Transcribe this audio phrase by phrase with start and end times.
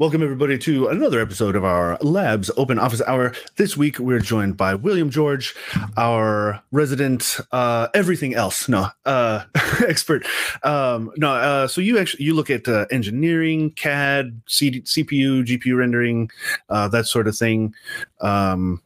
[0.00, 3.34] Welcome, everybody, to another episode of our Labs Open Office Hour.
[3.56, 5.54] This week, we're joined by William George,
[5.98, 9.44] our resident uh, everything else, no, uh,
[9.86, 10.26] expert.
[10.62, 15.76] Um, no, uh, so you actually you look at uh, engineering, CAD, C- CPU, GPU
[15.76, 16.30] rendering,
[16.70, 17.74] uh, that sort of thing.
[18.22, 18.80] Um,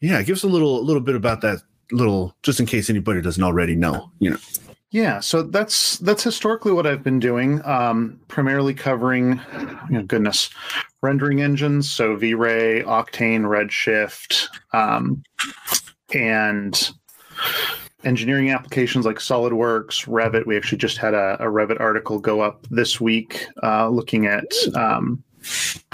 [0.00, 3.42] yeah, give us a little little bit about that little, just in case anybody doesn't
[3.42, 4.12] already know.
[4.20, 4.38] You know.
[4.90, 9.38] Yeah, so that's that's historically what I've been doing, um, primarily covering,
[9.90, 10.48] you know, goodness,
[11.02, 15.22] rendering engines, so V-Ray, Octane, Redshift, um,
[16.14, 16.90] and
[18.04, 20.46] engineering applications like SolidWorks, Revit.
[20.46, 24.50] We actually just had a, a Revit article go up this week, uh, looking at
[24.74, 25.22] um,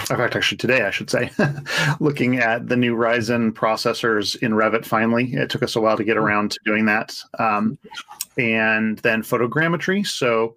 [0.09, 1.31] in fact, actually today, I should say,
[1.99, 4.85] looking at the new Ryzen processors in Revit.
[4.85, 7.77] Finally, it took us a while to get around to doing that, um,
[8.37, 10.55] and then photogrammetry, so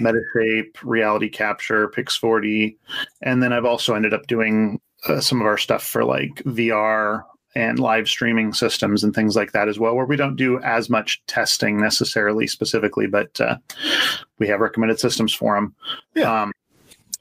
[0.00, 2.76] Metashape, Reality Capture, Pix4D,
[3.22, 7.24] and then I've also ended up doing uh, some of our stuff for like VR
[7.54, 10.88] and live streaming systems and things like that as well, where we don't do as
[10.88, 13.56] much testing necessarily specifically, but uh,
[14.38, 15.74] we have recommended systems for them.
[16.14, 16.42] Yeah.
[16.42, 16.52] Um,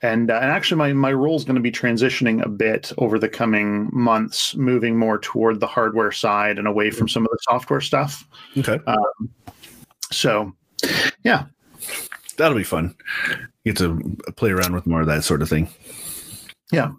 [0.01, 3.19] and uh, and actually my my role is going to be transitioning a bit over
[3.19, 7.39] the coming months moving more toward the hardware side and away from some of the
[7.41, 8.27] software stuff
[8.57, 9.29] Okay, um,
[10.11, 10.51] so
[11.23, 11.45] yeah
[12.39, 12.95] that'll be fun.
[13.65, 15.69] Get to play around with more of that sort of thing.
[16.71, 16.91] yeah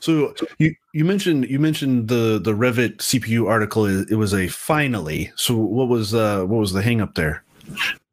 [0.00, 3.86] So you you mentioned you mentioned the the Revit CPU article.
[3.86, 5.32] It, it was a finally.
[5.34, 7.42] So what was uh what was the hang up there?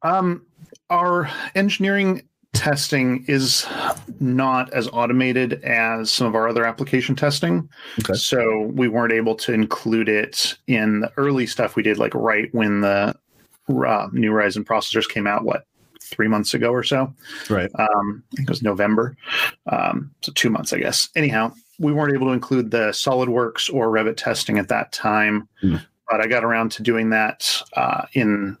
[0.02, 0.44] um
[0.88, 3.66] our engineering testing is
[4.18, 7.68] not as automated as some of our other application testing
[8.00, 8.14] Okay.
[8.14, 12.52] so we weren't able to include it in the early stuff we did like right
[12.52, 13.14] when the
[13.68, 15.64] uh, new ryzen processors came out what
[16.02, 17.12] three months ago or so
[17.48, 17.70] Right.
[17.78, 19.16] um, I think it was November.
[19.70, 21.08] Um, so two months, I guess.
[21.14, 25.76] Anyhow, we weren't able to include the SolidWorks or Revit testing at that time, Hmm.
[26.10, 28.56] but I got around to doing that uh, in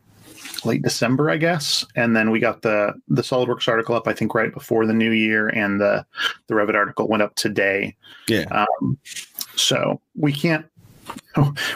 [0.64, 1.84] late December, I guess.
[1.96, 5.10] And then we got the the SolidWorks article up, I think, right before the new
[5.10, 6.04] year, and the
[6.46, 7.96] the Revit article went up today.
[8.28, 8.44] Yeah.
[8.80, 8.98] Um,
[9.56, 10.66] so we can't.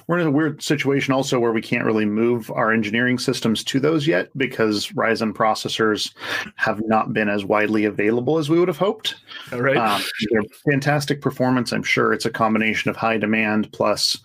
[0.07, 3.81] We're in a weird situation also where we can't really move our engineering systems to
[3.81, 6.15] those yet because Ryzen processors
[6.55, 9.17] have not been as widely available as we would have hoped.
[9.53, 9.77] All right.
[9.77, 11.73] Um, they're fantastic performance.
[11.73, 14.17] I'm sure it's a combination of high demand plus,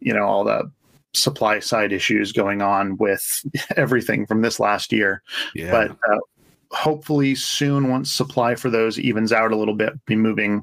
[0.00, 0.70] you know, all the
[1.14, 3.24] supply side issues going on with
[3.76, 5.22] everything from this last year.
[5.54, 5.70] yeah.
[5.70, 6.18] But uh,
[6.70, 10.62] hopefully soon, once supply for those evens out a little bit, be moving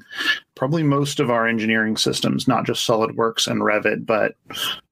[0.54, 4.34] probably most of our engineering systems, not just SolidWorks and Revit, but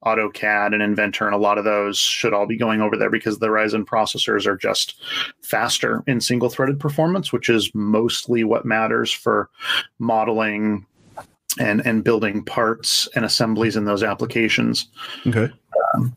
[0.04, 3.38] AutoCAD and Inventor, and a lot of those should all be going over there because
[3.38, 5.00] the Ryzen processors are just
[5.42, 9.48] faster in single threaded performance, which is mostly what matters for
[9.98, 10.84] modeling
[11.58, 14.88] and and building parts and assemblies in those applications.
[15.26, 15.50] okay.
[15.94, 16.16] um,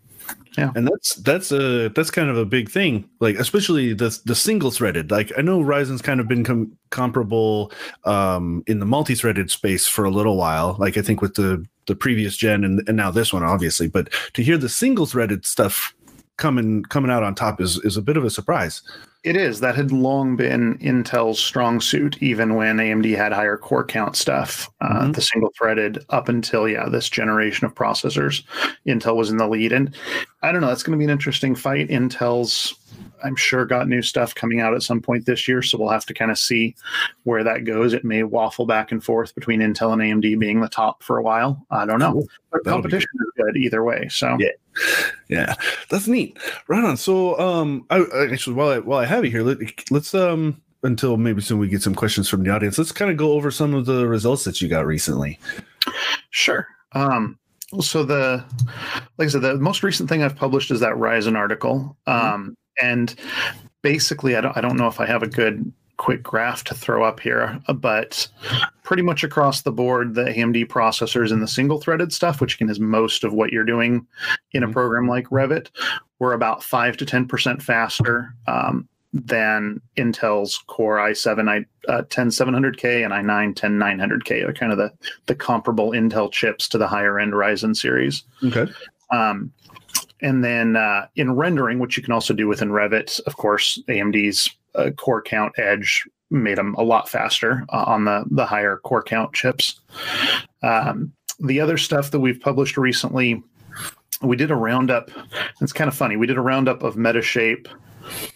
[0.58, 0.72] yeah.
[0.76, 4.72] And that's that's a that's kind of a big thing, like especially the the single
[4.72, 5.12] threaded.
[5.12, 7.72] Like I know Ryzen's kind of been com- comparable
[8.06, 10.76] um, in the multi threaded space for a little while.
[10.80, 13.88] Like I think with the the previous gen and, and now this one, obviously.
[13.88, 15.94] But to hear the single threaded stuff
[16.38, 18.82] coming coming out on top is is a bit of a surprise.
[19.28, 19.60] It is.
[19.60, 24.70] That had long been Intel's strong suit, even when AMD had higher core count stuff.
[24.80, 25.16] Uh, Mhm.
[25.16, 28.44] The single threaded up until, yeah, this generation of processors,
[28.88, 29.74] Intel was in the lead.
[29.74, 29.94] And
[30.44, 31.90] I don't know, that's going to be an interesting fight.
[31.90, 32.74] Intel's,
[33.24, 35.62] I'm sure, got new stuff coming out at some point this year.
[35.62, 36.76] So we'll have to kind of see
[37.24, 37.94] where that goes.
[37.94, 41.24] It may waffle back and forth between Intel and AMD being the top for a
[41.24, 41.66] while.
[41.72, 42.14] I don't know.
[42.14, 42.28] Cool.
[42.52, 44.08] But That'll competition is good either way.
[44.10, 44.38] So.
[44.40, 44.50] Yeah.
[45.28, 45.56] Yeah,
[45.90, 46.38] that's neat.
[46.68, 46.98] Right on.
[46.98, 49.58] So, um, I, I actually while I while I have you here, let,
[49.90, 52.78] let's um until maybe soon we get some questions from the audience.
[52.78, 55.40] Let's kind of go over some of the results that you got recently.
[56.30, 56.68] Sure.
[56.94, 57.40] Um,
[57.82, 58.44] so the,
[59.18, 63.14] like I said, the most recent thing I've published is that Ryzen article, um, and
[63.82, 67.04] basically, I don't, I don't know if I have a good quick graph to throw
[67.04, 68.28] up here, but
[68.84, 72.80] pretty much across the board, the AMD processors and the single-threaded stuff, which again is
[72.80, 74.06] most of what you're doing
[74.52, 74.74] in a Mhm.
[74.74, 75.70] program like Revit,
[76.20, 78.34] were about five to ten percent faster.
[78.48, 84.42] Um, than Intel's Core i7 i uh, 10700K and i9 10900K.
[84.44, 84.92] They're kind of the
[85.28, 88.24] the comparable Intel chips to the higher end Ryzen series.
[88.44, 88.68] Okay.
[89.12, 89.52] Um,
[90.22, 94.50] and then uh, in rendering, which you can also do within Revit, of course, AMD's
[94.76, 99.04] uh, core count edge made them a lot faster uh, on the the higher core
[99.04, 99.80] count chips.
[100.64, 103.42] Um, the other stuff that we've published recently,
[104.22, 105.10] we did a roundup.
[105.62, 106.18] It's kind of funny.
[106.18, 107.68] We did a roundup of Metashape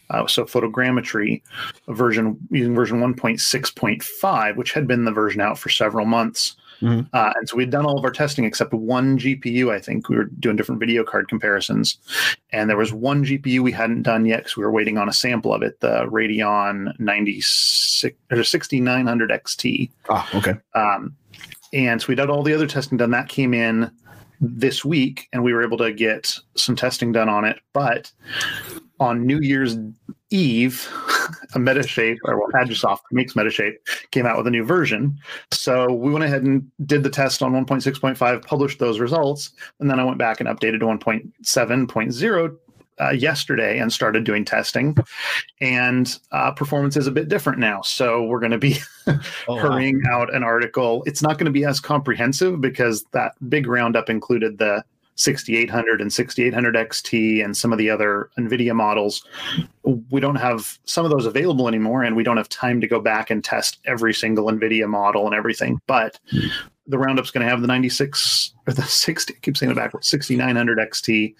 [0.09, 1.41] uh, so photogrammetry
[1.89, 6.55] version using version 1.6.5, which had been the version out for several months.
[6.81, 7.07] Mhm.
[7.13, 9.71] Uh, and so we'd done all of our testing except one GPU.
[9.71, 11.97] I think we were doing different video card comparisons,
[12.51, 15.13] and there was one GPU we hadn't done yet because we were waiting on a
[15.13, 19.91] sample of it, the Radeon 96 or 6900 XT.
[20.09, 20.55] Ah, okay.
[20.73, 21.15] Um,
[21.73, 23.11] and so we did all the other testing done.
[23.11, 23.91] That came in
[24.39, 27.59] this week, and we were able to get some testing done on it.
[27.73, 28.11] But
[28.99, 29.77] on New Year's
[30.31, 30.89] Eve,
[31.53, 32.49] a Metashape, or well,
[33.09, 33.75] who makes Metashape,
[34.11, 35.17] came out with a new version.
[35.51, 39.99] So we went ahead and did the test on 1.6.5, published those results, and then
[39.99, 42.57] I went back and updated to 1.7.0
[42.99, 44.95] uh, yesterday and started doing testing.
[45.59, 47.81] And uh, performance is a bit different now.
[47.81, 49.57] So we're going to be Oh, wow.
[49.57, 51.03] hurrying out an article.
[51.07, 54.83] It's not going to be as comprehensive because that big roundup included the
[55.15, 59.23] 6800 and 6800 XT and some of the other NVIDIA models.
[60.09, 62.99] We don't have some of those available anymore, and we don't have time to go
[62.99, 65.79] back and test every single NVIDIA model and everything.
[65.87, 66.19] But
[66.87, 70.07] the roundup's going to have the 96 or the 60, I keep saying it backwards,
[70.09, 71.35] 6900 XT,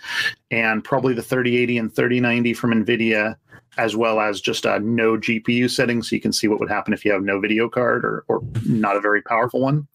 [0.52, 3.36] and probably the 3080 and 3090 from NVIDIA
[3.78, 6.94] as well as just a no GPU setting, so you can see what would happen
[6.94, 9.88] if you have no video card or, or not a very powerful one.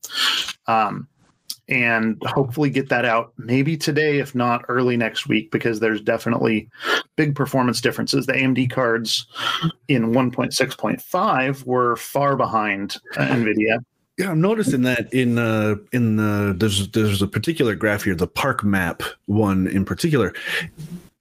[0.66, 1.08] Um,
[1.68, 6.68] and hopefully get that out maybe today, if not early next week, because there's definitely
[7.16, 8.26] big performance differences.
[8.26, 9.26] The AMD cards
[9.88, 13.78] in 1.6.5 were far behind uh, NVIDIA.
[14.18, 18.26] Yeah, I'm noticing that in uh in the there's there's a particular graph here, the
[18.26, 20.32] park map one in particular.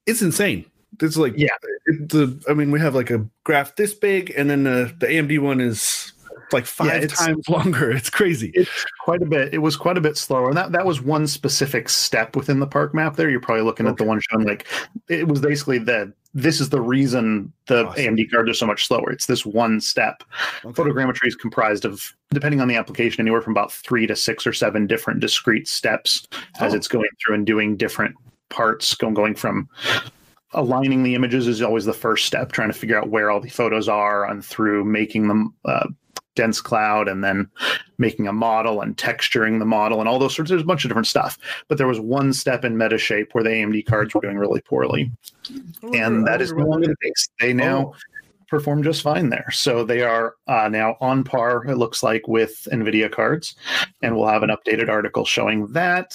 [0.05, 0.63] It's insane.
[1.01, 1.49] It's like Yeah.
[1.87, 5.39] the I mean we have like a graph this big, and then the the AMD
[5.39, 6.04] one is
[6.51, 7.91] like five it's- times longer.
[7.91, 8.51] It's crazy.
[8.53, 8.69] It's
[9.03, 9.53] quite a bit.
[9.53, 10.49] It was quite a bit slower.
[10.49, 13.29] And that, that was one specific step within the park map there.
[13.29, 14.67] You're probably looking at the one showing like
[15.09, 18.15] it was basically the this is the reason the Awesome.
[18.17, 19.09] AMD cards are so much slower.
[19.09, 20.21] It's this one step.
[20.65, 20.73] Okay.
[20.83, 22.01] Photogrammetry is comprised of,
[22.31, 26.27] depending on the application, anywhere from about three to six or seven different discrete steps
[26.59, 26.75] as Oh.
[26.75, 28.15] it's going through and doing different
[28.49, 29.69] parts, going going from
[30.53, 33.49] aligning the images is always the first step, trying to figure out where all the
[33.49, 35.87] photos are, and through making them uh,
[36.35, 37.49] dense cloud, and then
[37.97, 40.49] making a model and texturing the model, and all those sorts.
[40.49, 41.37] There's a bunch of different stuff,
[41.67, 45.11] but there was one step in Metashape where the AMD cards were doing really poorly
[45.93, 47.29] and that is no longer the case.
[47.39, 47.95] They now Oh.
[48.47, 49.49] perform just fine there.
[49.51, 53.55] So they are uh, now on par, it looks like, with NVIDIA cards.
[54.01, 56.13] And we'll have an updated article showing that,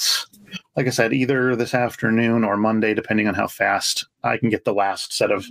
[0.77, 4.65] like I said, either this afternoon or Monday, depending on how fast I can get
[4.65, 5.45] the last set of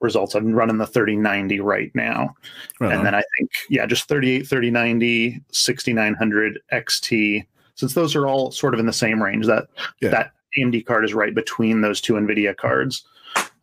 [0.00, 0.34] results.
[0.34, 2.34] I'm running the 3090 right now.
[2.80, 2.90] On.
[2.92, 7.46] And then I think, yeah, just 38, 3090, 6900 XT.
[7.74, 9.68] Since those are all sort of in the same range, that
[10.00, 10.10] Yeah.
[10.10, 13.04] that AMD card is right between those two NVIDIA cards.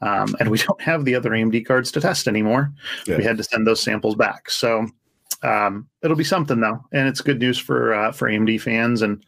[0.01, 2.71] Um, and we don't have the other AMD cards to test anymore.
[3.07, 3.17] Yeah.
[3.17, 4.49] We had to send those samples back.
[4.49, 4.87] So
[5.41, 9.23] um, it'll be something though, and it's good news for uh, for AMD fans and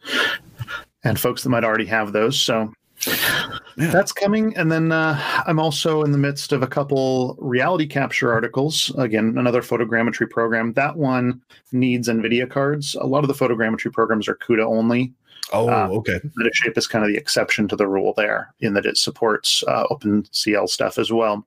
[1.04, 2.38] and folks that might already have those.
[2.40, 2.72] So
[3.06, 3.90] Yeah.
[3.92, 4.56] that's coming.
[4.56, 8.90] And then uh, I'm also in the midst of a couple reality capture articles.
[8.96, 10.72] Again, another photogrammetry program.
[10.72, 12.94] That one needs NVIDIA cards.
[12.94, 15.12] A lot of the photogrammetry programs are CUDA only.
[15.52, 16.20] oh, uh, okay.
[16.40, 19.86] Metashape is kind of the exception to the rule there, in that it supports uh,
[19.90, 21.46] OpenCL stuff as well.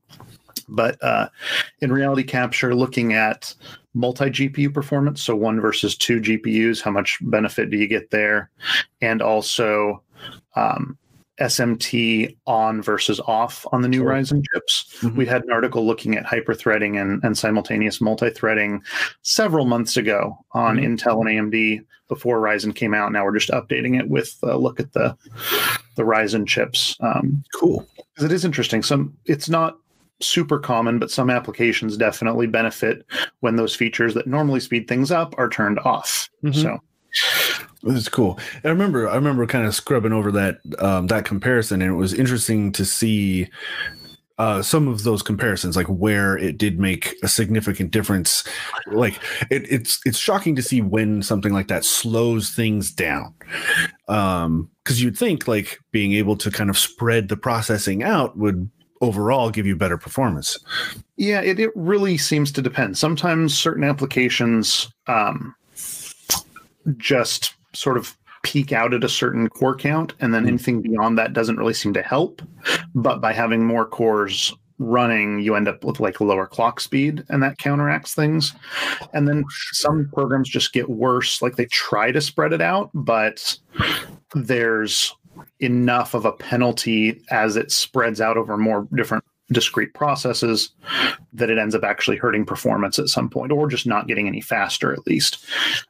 [0.70, 1.30] But uh,
[1.82, 3.54] in reality capture, looking at
[3.94, 8.50] multi GPU performance, so one versus two GPUs, how much benefit do you get there?
[9.02, 10.04] And also
[10.56, 10.98] um,
[11.40, 14.10] SMT on versus off on the new Sure.
[14.12, 14.94] Ryzen chips.
[15.02, 15.16] Mhm.
[15.16, 18.82] We had an article looking at hyperthreading and, and simultaneous multi-threading
[19.22, 20.98] several months ago on Mhm.
[21.00, 23.12] Intel and AMD before Ryzen came out.
[23.12, 25.16] Now we're just updating it with a look at the
[25.96, 26.96] the Ryzen chips.
[27.02, 27.86] Um, Cool.
[28.14, 28.84] because it is interesting.
[28.84, 29.78] Some it's not
[30.22, 33.06] super common, but some applications definitely benefit
[33.40, 36.30] when those features that normally speed things up are turned off.
[36.44, 36.56] Mhm.
[36.56, 36.80] So
[37.84, 38.38] That's cool.
[38.64, 42.14] I remember I remember kind of scrubbing over that um, that comparison, and it was
[42.14, 43.48] interesting to see
[44.38, 48.44] uh, some of those comparisons, like where it did make a significant difference.
[48.88, 53.34] Like it, it's it's shocking to see when something like that slows things down,
[54.08, 58.70] because you'd think like being able to kind of spread the processing out would
[59.02, 60.58] overall give you better performance.
[61.18, 62.98] Yeah, it, it really seems to depend.
[62.98, 65.56] Sometimes certain applications um,
[66.98, 70.48] just sort of peak out at a certain core count, and then Mhm.
[70.48, 72.42] anything beyond that doesn't really seem to help.
[72.96, 77.44] But by having more cores running, you end up with like lower clock speed, and
[77.44, 78.54] that counteracts things.
[79.14, 81.42] And then some programs just get worse.
[81.42, 83.58] Like they try to spread it out, but
[84.34, 85.14] there's
[85.60, 90.70] enough of a penalty as it spreads out over more different discrete processes
[91.34, 94.42] that it ends up actually hurting performance at some point or just not getting any
[94.42, 95.46] faster at least.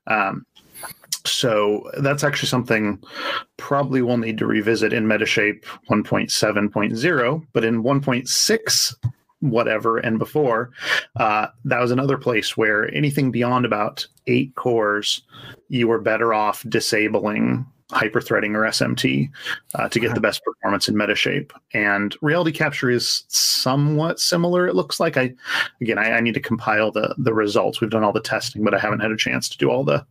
[0.08, 0.46] Um,
[1.26, 3.02] so that's actually something
[3.58, 8.96] probably we'll need to revisit in metashape 1.7.0 but in 1.6
[9.42, 10.72] whatever and before
[11.18, 15.24] uh, that was another place where anything beyond about eight cores
[15.68, 19.30] you were better off disabling hyperthreading or SMT
[19.76, 21.52] uh, to get the best performance in Metashape.
[21.74, 24.68] And reality capture is somewhat similar.
[24.68, 25.34] It looks like I,
[25.82, 27.82] again, I, I, need to compile the the results.
[27.82, 30.06] We've done all the testing, but I haven't had a chance to do all the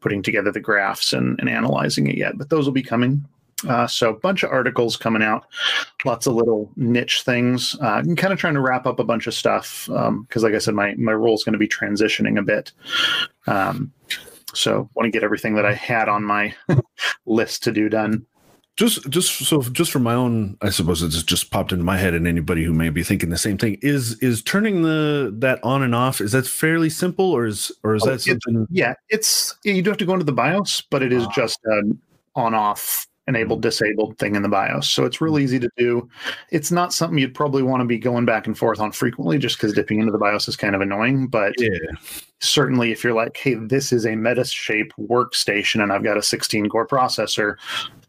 [0.00, 2.38] putting together the graphs and, and analyzing it yet.
[2.38, 3.24] But those will be coming.
[3.68, 5.44] Uh, so a bunch of articles coming out,
[6.04, 7.76] lots of little niche things.
[7.82, 10.54] Uh, I'm kind of trying to wrap up a bunch of stuff because, um, like
[10.54, 12.72] I said, my my role is going to be transitioning a bit.
[13.46, 13.92] Um,
[14.58, 16.54] so want to get everything that I had on my
[17.26, 18.26] list to do done.
[18.76, 22.14] Just, just so, just for my own, I suppose it's just popped into my head,
[22.14, 25.82] and anybody who may be thinking the same thing is is turning the that on
[25.82, 26.20] and off.
[26.20, 28.68] Is that fairly simple, or is or is oh, that something?
[28.70, 31.32] yeah, it's you do have to go into the BIOS, but it is ah.
[31.34, 32.00] just an
[32.36, 34.88] on off enabled disabled thing in the BIOS.
[34.88, 36.08] So it's real easy to do.
[36.50, 39.56] It's not something you'd probably want to be going back and forth on frequently just
[39.56, 41.28] because dipping into the BIOS is kind of annoying.
[41.28, 41.76] But yeah.
[42.40, 46.68] certainly if you're like, hey, this is a Metashape workstation and I've got a 16
[46.70, 47.56] core processor,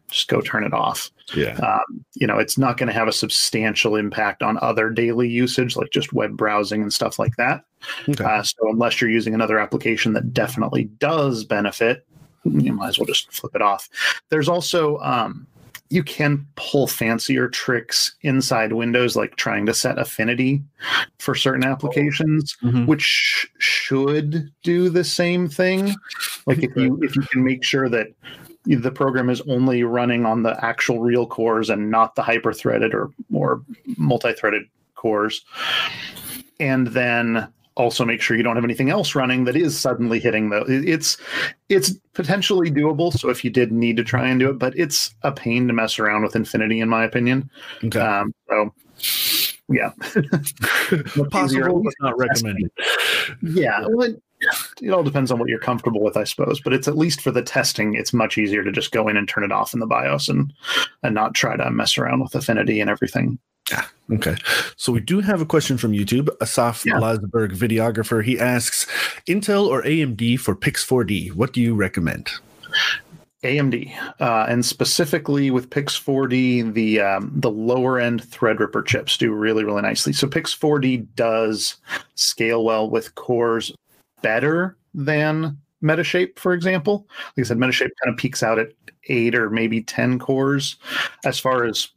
[0.10, 1.12] just go turn it off.
[1.36, 1.58] Yeah.
[1.58, 5.76] Um, you know, it's not going to have a substantial impact on other daily usage
[5.76, 7.64] like just web browsing and stuff like that.
[8.08, 8.24] Okay.
[8.24, 12.06] Uh, so unless you're using another application that definitely does benefit,
[12.46, 13.90] you might as well just flip it off.
[14.30, 15.48] There's also um,
[15.90, 20.62] you can pull fancier tricks inside Windows, like trying to set affinity
[21.18, 22.86] for certain applications, mm-hmm.
[22.86, 25.96] which should do the same thing.
[26.46, 28.08] Like if you if you can make sure that
[28.66, 33.10] the program is only running on the actual real cores and not the hyper-threaded or
[33.34, 33.64] or
[33.98, 34.64] multi-threaded
[34.96, 35.44] cores,
[36.60, 40.50] and then also make sure you don't have anything else running that is suddenly hitting
[40.50, 41.18] the it's
[41.70, 45.16] it's potentially doable so if you did need to try and do it but it's
[45.24, 47.50] a pain to mess around with affinity in my opinion.
[47.84, 48.00] Okay.
[48.00, 48.74] um, so
[49.70, 49.92] yeah.
[51.32, 52.72] Possible but not recommended.
[53.42, 53.86] Yeah.
[53.88, 54.22] well, it,
[54.82, 57.32] it all depends on what you're comfortable with i suppose but it's at least for
[57.32, 59.86] the testing it's much easier to just go in and turn it off in the
[59.86, 60.54] bios and
[61.04, 63.38] and not try to mess around with affinity and everything
[63.72, 63.86] yeah.
[64.12, 64.36] Okay.
[64.76, 66.30] So we do have a question from YouTube.
[66.42, 66.96] Asaf yeah.
[66.96, 68.24] Lasberg, videographer.
[68.24, 68.88] He asks
[69.28, 71.34] Intel or AMD for Pix 4D.
[71.34, 72.30] What do you recommend?
[73.44, 79.32] AMD, uh, and specifically with Pix 4D, the um, the lower end Threadripper chips do
[79.32, 80.12] really really nicely.
[80.12, 81.78] So Pix 4D does
[82.16, 83.72] scale well with cores
[84.22, 87.08] better than Metashape, for example.
[87.38, 88.74] Like I said, Metashape kind of peaks out at
[89.08, 90.76] eight or maybe ten cores
[91.24, 91.88] as far as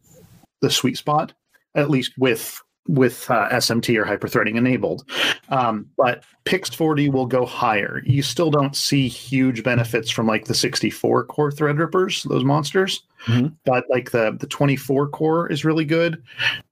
[0.60, 1.32] the sweet spot
[1.74, 5.08] at least with with uh, SMT or hyperthreading enabled.
[5.50, 8.02] Um, but Pix4D will go higher.
[8.04, 13.04] You still don't see huge benefits from like the 64 core Threadrippers, those monsters.
[13.26, 13.54] Mm-hmm.
[13.64, 16.22] But like the the 24 core is really good,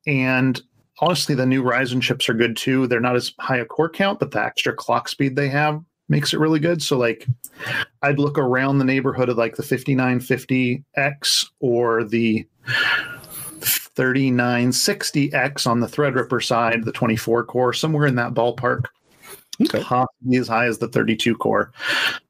[0.06, 0.60] and
[1.00, 2.86] honestly, the new Ryzen chips are good too.
[2.86, 6.34] They're not as high a core count, but the extra clock speed they have makes
[6.34, 6.82] it really good.
[6.82, 7.26] So like
[8.02, 12.46] I'd look around the neighborhood of like the 5950X or the
[13.96, 18.86] 3960X on the Threadripper side, the 24 core, somewhere in that ballpark.
[19.62, 19.82] Okay.
[19.82, 21.72] Possibly as high as the 32 core.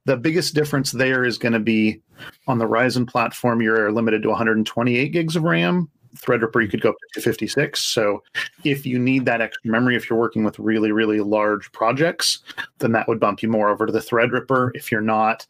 [0.05, 2.00] The biggest difference there is going to be
[2.47, 5.88] on the Ryzen platform, you're limited to 128 gigs of RAM.
[6.17, 7.79] Threadripper, you could go up to 256.
[7.81, 8.23] So
[8.64, 12.40] if you need that extra memory, if you're working with really, really large projects,
[12.79, 14.73] then that would bump you more over to the Threadripper.
[14.75, 15.47] If you're not,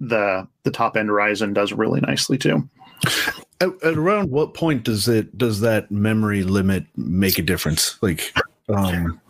[0.00, 2.68] the the top end Ryzen does really nicely too.
[3.64, 8.00] At, at, around what point does it does that memory limit make a difference?
[8.02, 8.34] Like,
[8.68, 9.20] um,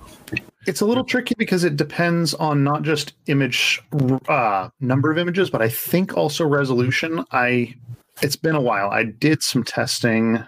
[0.67, 3.83] it's a little tricky because it depends on not just image
[4.29, 7.25] uh, number of images, but I think also resolution.
[7.31, 7.75] I
[8.23, 8.91] it's been a while.
[8.91, 10.45] I did some testing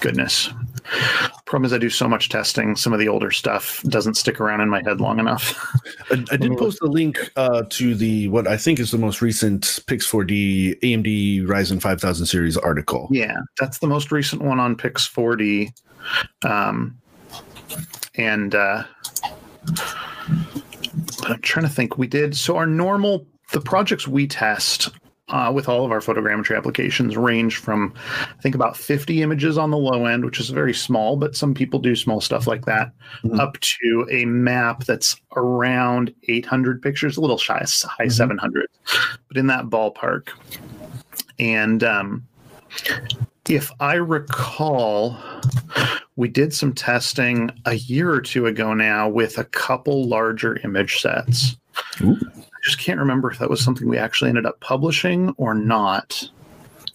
[0.00, 0.50] Goodness.
[1.46, 2.74] Problem is, I do so much testing.
[2.76, 5.54] Some of the older stuff doesn't stick around in my head long enough.
[6.10, 9.22] I, I did post a link uh, to the what I think is the most
[9.22, 13.08] recent Pix4D AMD Ryzen 5000 series article.
[13.10, 15.72] Yeah, that's the most recent one on Pix4D.
[16.44, 16.98] Um,
[18.16, 18.84] and uh,
[21.24, 21.96] I'm trying to think.
[21.96, 24.90] We did so our normal the projects we test
[25.28, 29.70] uh, with all of our photogrammetry applications range from I think about 50 images on
[29.70, 32.92] the low end, which is very small, but some people do small stuff like that,
[33.22, 33.40] mm-hmm.
[33.40, 38.10] up to a map that's around 800 pictures, a little shy, high mm-hmm.
[38.10, 38.66] 700,
[39.28, 40.28] but in that ballpark.
[41.38, 42.26] And um,
[43.48, 45.18] if I recall,
[46.16, 51.00] we did some testing a year or two ago now with a couple larger image
[51.00, 51.56] sets.
[52.02, 52.18] Ooh.
[52.62, 56.28] Just can't remember if that was something we actually ended up publishing or not.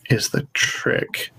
[0.09, 1.33] Is the trick?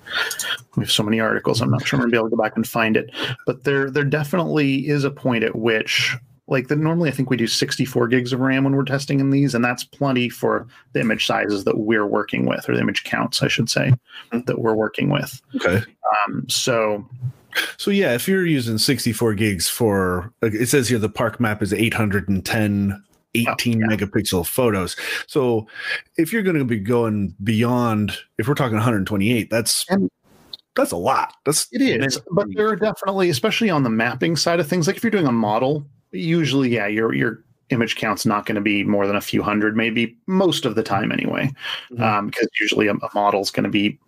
[0.76, 1.62] We have so many articles.
[1.62, 3.10] I'm not sure I'm gonna be able to go back and find it,
[3.46, 6.14] but there there definitely is a point at which
[6.48, 9.30] like the normally I think we do 64 gigs of RAM when we're testing in
[9.30, 13.04] these, and that's plenty for the image sizes that we're working with, or the image
[13.04, 13.92] counts, I should say,
[14.32, 15.40] that we're working with.
[15.56, 15.82] Okay.
[16.26, 17.06] Um, so
[17.76, 21.72] So yeah, if you're using 64 gigs for it says here the park map is
[21.72, 23.02] 810
[23.34, 23.96] 18 Oh, yeah.
[23.96, 24.96] megapixel photos.
[25.26, 25.66] So
[26.16, 30.10] if you're going to be going beyond if we're talking 128, that's And-
[30.76, 31.34] that's a lot.
[31.44, 34.96] That's It is, but there are definitely, especially on the mapping side of things, like
[34.96, 38.82] if you're doing a model, usually, yeah, your your image count's not going to be
[38.84, 41.50] more than a few hundred, maybe most of the time anyway,
[41.92, 42.00] Mhm.
[42.00, 43.98] um, because usually a, a model's going to be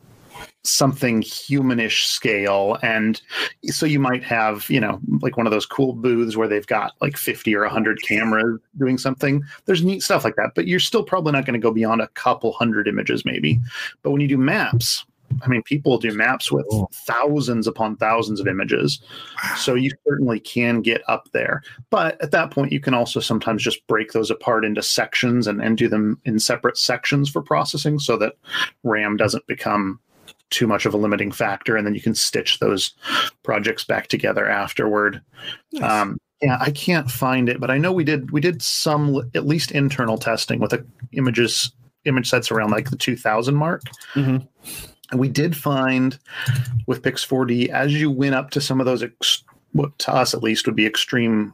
[0.63, 2.79] something humanish scale.
[2.83, 3.21] And
[3.65, 6.93] so you might have you know like one of those cool booths where they've got
[7.01, 9.43] like 50 or 100 cameras doing something.
[9.67, 12.09] There's neat stuff like that but you're still probably not going to go beyond a
[12.09, 13.61] couple hundred images maybe.
[14.03, 15.05] But when you do maps
[15.43, 19.01] i mean people do maps with thousands upon thousands of images.
[19.57, 21.63] So you certainly can get up there.
[21.91, 25.63] But at that point you can also sometimes just break those apart into sections and,
[25.63, 28.35] and do them in separate sections for processing so that
[28.83, 30.01] ram doesn't become
[30.51, 32.93] too much of a limiting factor and then you can stitch those
[33.43, 35.21] projects back together afterward
[35.73, 35.91] Nice.
[35.91, 39.47] um, yeah i can't find it but i know we did we did some at
[39.47, 41.73] least internal testing with the images
[42.05, 43.83] image sets around like the 2000 mark
[44.15, 44.47] Mhm.
[45.11, 46.19] and we did find
[46.87, 50.35] with pix 4d as you went up to some of those ex- what to us
[50.35, 51.53] at least would be extreme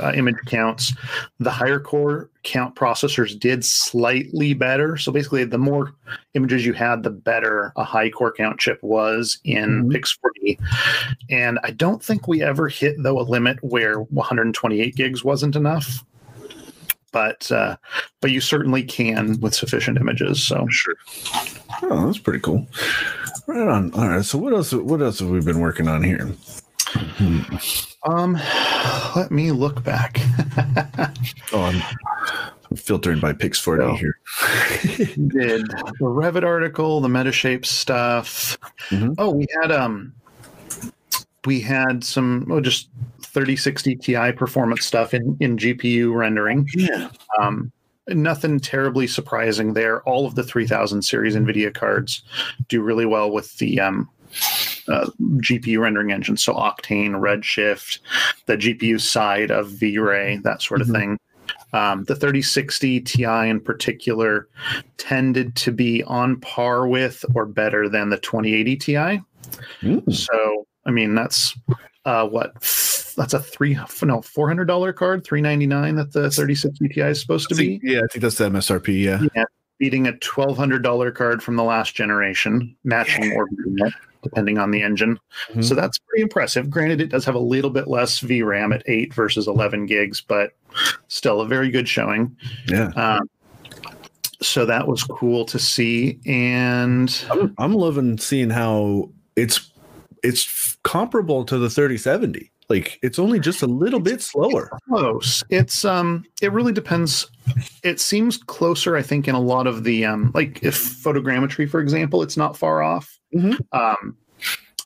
[0.00, 0.92] uh, image counts
[1.38, 5.92] the higher core count processors did slightly better so basically the more
[6.34, 9.92] images you had the better a high core count chip was in Mhm.
[9.92, 10.58] pix 4d
[11.30, 16.04] and i don't think we ever hit though a limit where 128 gigs wasn't enough
[17.10, 17.74] but uh,
[18.20, 20.94] but you certainly can with sufficient images so Sure.
[21.82, 22.66] Oh, that's pretty cool.
[23.46, 23.92] Right on.
[23.94, 24.24] All right.
[24.24, 24.72] So what else?
[24.72, 26.28] What else have we been working on here?
[28.04, 28.38] Um,
[29.16, 30.18] let me look back.
[31.52, 31.82] Oh, I'm,
[32.70, 33.96] I'm filtering by Pix 40 Oh.
[33.96, 34.18] here.
[34.82, 38.58] Did the Revit article, the Metashape stuff.
[38.90, 39.14] Mhm.
[39.16, 40.12] Oh, we had um,
[41.46, 42.90] we had some oh, just
[43.22, 46.68] 3060 Ti performance stuff in in GPU rendering.
[46.74, 47.08] Yeah.
[47.40, 47.72] Um,
[48.08, 50.02] nothing terribly surprising there.
[50.02, 52.22] All of the 3000 series NVIDIA cards
[52.68, 54.08] do really well with the um,
[54.88, 57.98] uh, GPU rendering engines, So Octane, Redshift,
[58.46, 60.92] the GPU side of V-Ray, that sort of Mhm.
[60.92, 61.18] thing.
[61.72, 64.48] Um, the 3060 Ti in particular
[64.96, 69.20] tended to be on par with or better than the 2080 Ti.
[69.82, 70.12] Mm.
[70.12, 71.54] So, I mean, that's
[72.04, 72.52] uh, what
[73.16, 76.88] that's a three no four hundred dollar card, three ninety nine that the thirty sixty
[76.88, 79.04] Ti is supposed to be, yeah, I think that's the MSRP.
[79.04, 79.44] Yeah.
[79.78, 83.92] beating a twelve hundred dollar card from the last generation, matching or beating it,
[84.28, 85.18] depending on the engine.
[85.52, 85.64] Mhm.
[85.64, 86.68] So that's pretty impressive.
[86.70, 90.52] Granted, it does have a little bit less VRAM at eight versus eleven gigs, but
[91.08, 92.36] still a very good showing.
[92.68, 92.88] Yeah.
[92.96, 93.28] Um,
[94.40, 99.72] so that was cool to see, and I'm, I'm loving seeing how it's
[100.22, 102.50] it's comparable to the 3070.
[102.68, 104.70] Like it's only just a little bit slower.
[104.88, 107.26] close it's um it really depends
[107.82, 111.80] it seems closer i think in a lot of the um like if photogrammetry for
[111.80, 113.58] example it's not far off Mhm.
[113.72, 114.16] um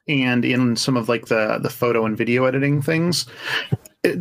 [0.09, 3.27] and in some of like the the photo and video editing things
[4.03, 4.19] it,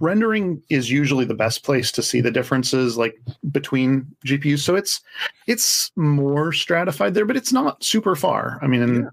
[0.00, 3.16] rendering is usually the best place to see the differences like
[3.50, 5.00] between gpus so it's
[5.46, 8.58] it's more stratified there but it's not super far.
[8.60, 9.08] I mean and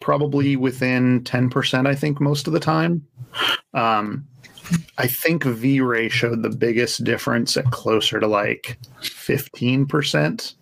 [0.00, 3.06] probably within 10% i think most of the time.
[3.74, 4.26] Um
[4.98, 10.54] I think V Ray showed the biggest difference at closer to like 15%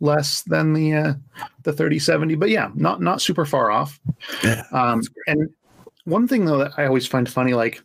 [0.00, 1.14] less than the uh,
[1.62, 3.98] the 3070 but yeah not not super far off
[4.44, 4.62] Yeah.
[4.72, 5.48] um and
[6.04, 7.82] one thing though that I always find funny like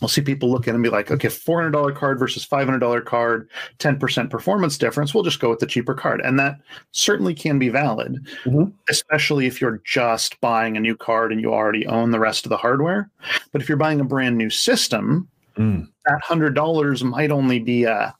[0.00, 3.48] I'll see people look at it and be like okay $400 card versus $500 card
[3.78, 6.56] 10% performance difference we'll just go with the cheaper card and that
[6.92, 8.72] certainly can be valid Mhm.
[8.90, 12.50] especially if you're just buying a new card and you already own the rest of
[12.50, 13.10] the hardware
[13.52, 15.88] but if you're buying a brand new system Mm.
[16.06, 18.14] that hundred dollars might only be a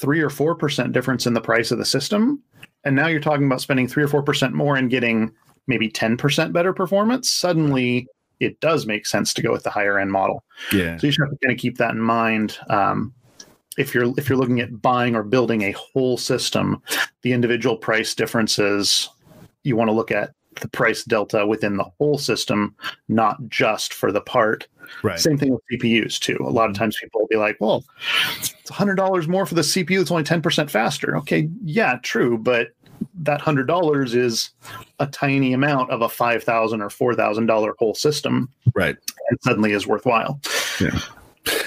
[0.00, 2.42] three or four percent difference in the price of the system,
[2.84, 5.32] and now you're talking about spending three or four percent more and getting
[5.66, 7.28] maybe ten percent better performance.
[7.28, 8.06] Suddenly,
[8.40, 10.44] it does make sense to go with the higher end model.
[10.72, 10.96] Yeah.
[10.96, 12.58] So you should have to kind of keep that in mind.
[12.70, 13.12] Um,
[13.76, 16.82] if you're if you're looking at buying or building a whole system,
[17.22, 19.08] the individual price differences
[19.64, 22.74] you want to look at the price delta within the whole system,
[23.08, 24.66] not just for the part.
[25.02, 25.18] Right.
[25.18, 26.38] Same thing with CPUs too.
[26.40, 27.84] A lot of times people will be like, "Well,
[28.38, 30.00] it's hundred dollars more for the CPU.
[30.00, 32.68] It's only ten percent faster." Okay, yeah, true, but
[33.14, 34.50] that hundred dollars is
[34.98, 38.48] a tiny amount of a five thousand or four thousand dollar whole system.
[38.74, 38.96] Right.
[39.30, 40.40] And suddenly is worthwhile.
[40.80, 40.98] Yeah.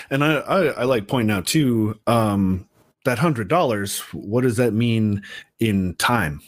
[0.09, 2.67] And I, I, I like pointing out too, um,
[3.05, 5.23] that hundred dollars, what does that mean
[5.59, 6.41] in time?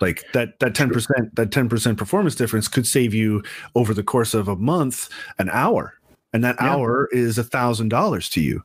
[0.00, 3.42] Like that that 10% that 10% performance difference could save you
[3.74, 5.08] over the course of a month
[5.38, 5.94] an hour.
[6.32, 6.74] And that Yeah.
[6.74, 8.62] hour is a thousand dollars to you.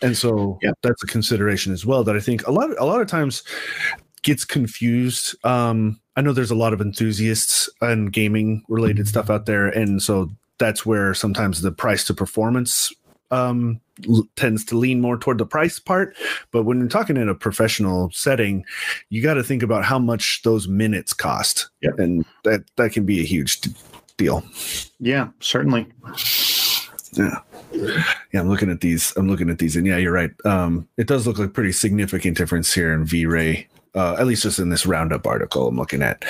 [0.00, 0.72] And so Yeah.
[0.82, 3.42] that's a consideration as well that I think a lot a lot of times
[4.22, 5.34] gets confused.
[5.44, 10.02] Um, I know there's a lot of enthusiasts and gaming related stuff out there, and
[10.02, 12.92] so that's where sometimes the price to performance
[13.30, 16.16] um, l- tends to lean more toward the price part.
[16.52, 18.64] But when you're talking in a professional setting,
[19.08, 21.98] you got to think about how much those minutes cost, Yep.
[21.98, 23.70] and that that can be a huge d-
[24.16, 24.44] deal.
[24.98, 25.86] Yeah, certainly.
[27.12, 27.38] Yeah.
[27.72, 29.12] Yeah, I'm looking at these.
[29.16, 30.30] I'm looking at these, and yeah, you're right.
[30.44, 34.58] Um, it does look like pretty significant difference here in V-Ray, uh, at least just
[34.58, 36.20] in this roundup article I'm looking at.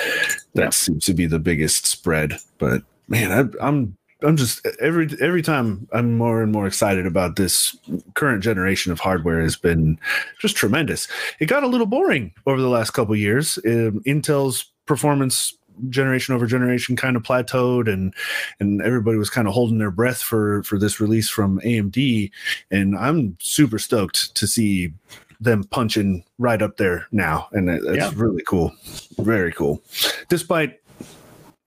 [0.53, 0.69] That Yeah.
[0.69, 2.33] seems to be the biggest spread.
[2.59, 3.31] But man,
[3.61, 7.75] I, I'm I'm just every every time I'm more and more excited about this
[8.13, 9.97] current generation of hardware has been
[10.39, 11.07] just tremendous.
[11.39, 13.57] It got a little boring over the last couple years.
[13.65, 15.53] Um, Intel's performance
[15.89, 18.13] generation over generation kind of plateaued and
[18.59, 22.29] and everybody was kind of holding their breath for for this release from AMD
[22.69, 24.93] and I'm super stoked to see
[25.39, 28.11] them punching right up there now and that's Yeah.
[28.15, 28.75] really cool
[29.17, 29.81] very cool
[30.29, 30.80] despite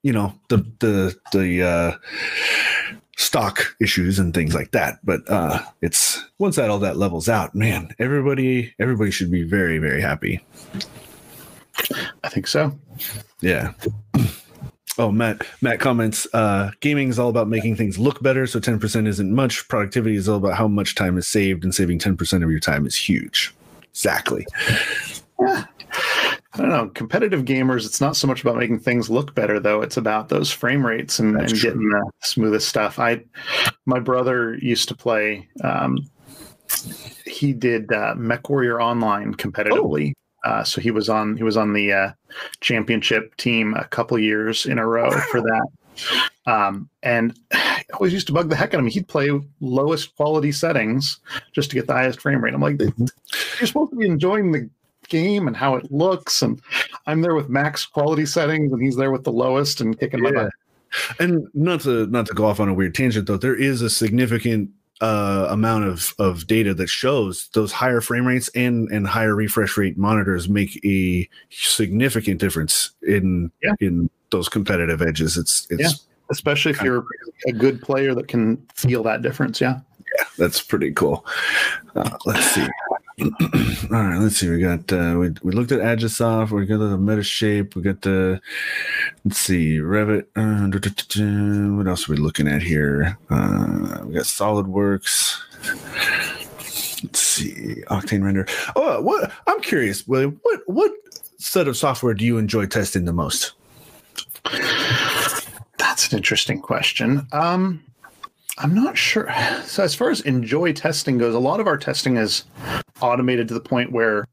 [0.05, 1.91] you know the the the uh
[3.17, 7.55] stock issues and things like that but uh it's once that all that levels out
[7.55, 10.45] man everybody everybody should be very very happy
[12.23, 12.77] I think so.
[13.41, 13.73] yeah.
[14.97, 15.45] Oh, Matt.
[15.61, 16.25] Matt comments.
[16.33, 19.67] Uh, gaming is all about making things look better, so ten percent isn't much.
[19.67, 22.61] Productivity is all about how much time is saved, and saving ten percent of your
[22.61, 23.53] time is huge.
[23.91, 24.45] Exactly.
[26.55, 26.87] I don't know.
[26.89, 29.81] Competitive gamers, it's not so much about making things look better, though.
[29.81, 32.97] It's about those frame rates and, and getting the smoothest stuff.
[32.97, 33.23] I,
[33.85, 35.49] my brother used to play.
[35.63, 35.97] Um,
[37.25, 40.13] he did uh, MechWarrior Online competitively.
[40.45, 42.11] Uh, so he was on he was on the uh,
[42.61, 45.67] championship team a couple years in a row for that.
[46.45, 48.91] Um, and it always used to bug the heck out of me.
[48.91, 51.19] He'd play lowest quality settings
[51.51, 52.53] just to get the highest frame rate.
[52.53, 53.09] I'm like, Mhm.
[53.59, 54.69] you're supposed to be enjoying the
[55.09, 56.61] game and how it looks, and
[57.07, 60.31] I'm there with max quality settings, and he's there with the lowest and kicking my
[60.31, 60.51] butt.
[61.19, 63.89] And not to not to go off on a weird tangent though, there is a
[63.89, 64.69] significant
[65.01, 69.75] uh, amount of of data that shows those higher frame rates and and higher refresh
[69.77, 73.73] rate monitors make a significant difference in Yeah.
[73.81, 75.37] in those competitive edges.
[75.37, 75.89] It's it's Yeah.
[76.31, 77.05] Especially if you're
[77.47, 79.61] a good player that can feel that difference.
[79.61, 79.81] Yeah,
[80.17, 80.25] yeah.
[80.39, 81.23] that's pretty cool.
[81.95, 82.65] Uh, let's see.
[83.21, 83.27] All
[83.91, 84.49] right, let's see.
[84.49, 86.51] We got uh, we we looked at Agisoft.
[86.51, 87.73] We got the Metashape.
[87.73, 88.41] We got the
[89.23, 90.25] let's see Revit.
[90.35, 93.17] Uh, what else are we looking at here?
[93.29, 95.39] Uh, we got SolidWorks.
[97.03, 98.47] Let's see Octane Render.
[98.75, 99.31] Oh, what?
[99.47, 100.37] I'm curious, William.
[100.43, 100.91] What what
[101.37, 103.53] set of software do you enjoy testing the most?
[105.77, 107.25] That's an interesting question.
[107.31, 107.81] Um,
[108.57, 109.31] I'm not sure.
[109.65, 112.45] So, as far as enjoy testing goes, a lot of our testing is
[113.01, 114.27] automated to the point where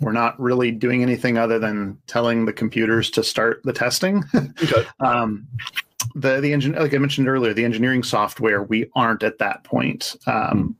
[0.00, 4.24] we're not really doing anything other than telling the computers to start the testing.
[4.62, 4.86] Okay.
[5.00, 5.46] um,
[6.14, 10.16] the the engine, like I mentioned earlier, the engineering software, we aren't at that point.
[10.26, 10.76] Um,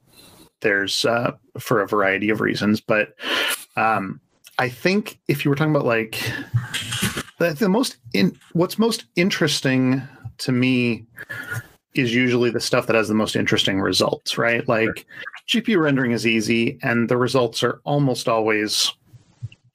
[0.60, 3.14] there's uh, for a variety of reasons, but
[3.76, 4.20] um,
[4.58, 6.20] I think if you were talking about like
[7.38, 10.02] the, the most in what's most interesting
[10.38, 11.06] to me
[11.94, 14.66] is usually the stuff that has the most interesting results, right?
[14.68, 15.06] Like
[15.48, 18.92] GPU rendering is easy, and the results are almost always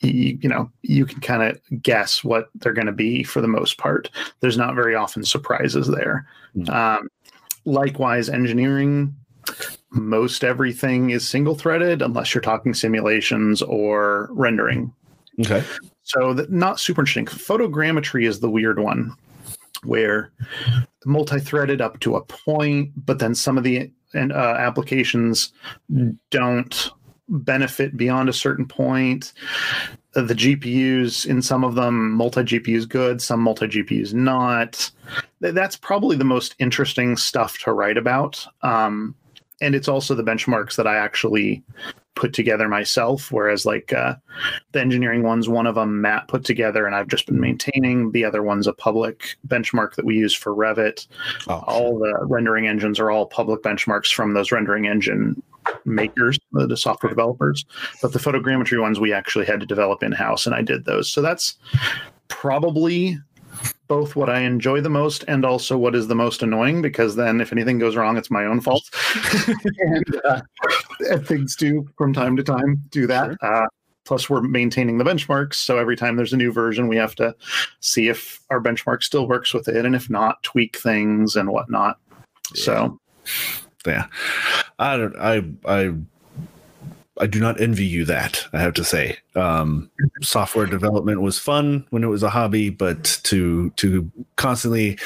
[0.02, 3.48] you, you know you can kind of guess what they're going to be for the
[3.48, 4.10] most part
[4.42, 6.70] there's not very often surprises there Mm.
[6.70, 7.08] um,
[7.66, 9.16] likewise engineering
[9.92, 14.94] most everything is single threaded unless you're talking simulations or rendering
[15.40, 15.64] Okay.
[16.04, 19.16] so that not super interesting photogrammetry is the weird one
[19.86, 20.32] where
[21.06, 25.52] multi-threaded up to a point but then some of the and uh, applications
[26.30, 26.92] don't
[27.30, 29.34] benefit beyond a certain point.
[30.16, 34.92] Uh, the gpus in some of them multi gpus good some multi gpus not.
[35.40, 39.16] That's probably the most interesting stuff to write about um,
[39.62, 41.64] and it's also the benchmarks that i actually
[42.24, 43.34] put together myself.
[43.34, 44.16] Whereas like uh,
[44.72, 48.14] the engineering ones, one of them Matt put together, and I've just been maintaining.
[48.14, 51.06] The other one's a public benchmark that we use for Revit.
[51.50, 55.44] Oh, All the rendering engines are all public benchmarks from those rendering engine
[55.84, 57.66] makers, the, the software developers.
[58.02, 61.12] But the photogrammetry ones we actually had to develop in house, and I did those.
[61.12, 61.56] So that's
[62.30, 63.18] probably
[63.94, 67.40] both what I enjoy the most and also what is the most annoying because then
[67.40, 68.90] if anything goes wrong, it's my own fault.
[69.78, 70.42] and, uh,
[71.12, 73.38] and things do from time to time do that.
[73.44, 73.68] Uh,
[74.04, 75.54] plus, we're maintaining the benchmarks.
[75.54, 77.36] So every time there's a new version, we have to
[77.82, 79.86] see if our benchmark still works with it.
[79.86, 82.00] And if not, tweak things and whatnot.
[82.56, 82.98] So,
[83.86, 84.08] yeah.
[84.80, 85.16] I don't.
[85.20, 85.44] I.
[85.66, 85.94] I.
[87.20, 88.44] I do not envy you that.
[88.54, 89.90] I have to say, um,
[90.22, 94.98] software development was fun when it was a hobby, but to to constantly,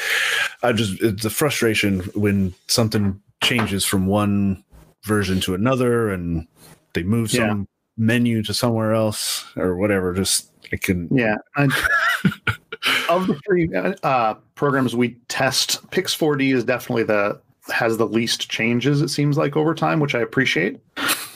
[0.63, 4.63] I just it's a frustration when something changes from one
[5.03, 6.47] version to another, and
[6.93, 7.63] they move some Yeah.
[7.97, 10.13] menu to somewhere else or whatever.
[10.13, 11.09] Just I can.
[11.11, 11.35] yeah.
[11.57, 11.65] I,
[13.09, 13.69] of the three
[14.03, 17.39] uh, programs we test, Pix4D is definitely the
[17.73, 19.01] has the least changes.
[19.01, 20.79] It seems like over time, which I appreciate,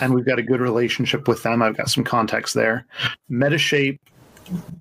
[0.01, 1.61] and we've got a good relationship with them.
[1.61, 2.85] I've got some context there.
[3.29, 3.99] Metashape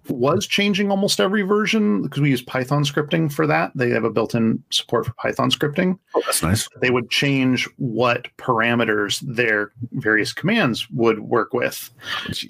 [0.08, 3.70] was changing almost every version because we use Python scripting for that.
[3.76, 6.68] They have a built-in support for Python scripting Oh, that's nice.
[6.80, 11.90] they would change what parameters their various commands would work with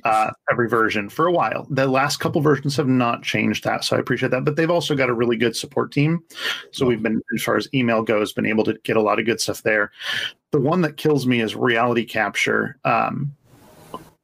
[0.04, 1.66] uh, every version for a while.
[1.68, 4.44] The last couple versions have not changed that, so I appreciate that.
[4.44, 6.24] But they've also got a really good support team,
[6.72, 9.26] so we've been, as far as email goes, been able to get a lot of
[9.26, 9.92] good stuff there.
[10.52, 12.78] The one that kills me is reality capture.
[12.84, 13.34] Um,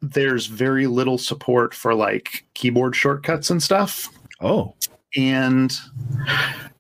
[0.02, 4.08] there's very little support for like keyboard shortcuts and stuff
[4.40, 4.74] oh,
[5.16, 5.72] and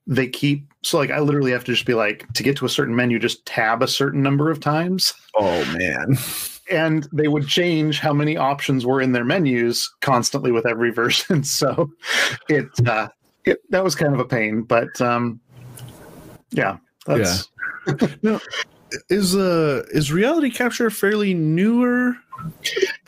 [0.06, 2.68] they keep so like I literally have to just be like to get to a
[2.68, 6.16] certain menu, just tab a certain number of times, oh man.
[6.70, 11.44] and they would change how many options were in their menus constantly with every version.
[11.44, 11.90] So
[12.48, 13.08] it uh,
[13.44, 15.40] it that was kind of a pain, but um,
[16.50, 17.48] yeah, that's
[19.08, 22.16] Is uh is reality capture fairly newer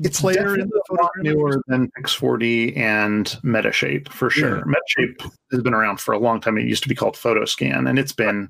[0.03, 4.63] it's player definitely in the a lot newer than Pix4D and Metashape for sure.
[4.65, 6.57] Metashape has been around for a long time.
[6.59, 8.49] It used to be called Photoscan, and it's been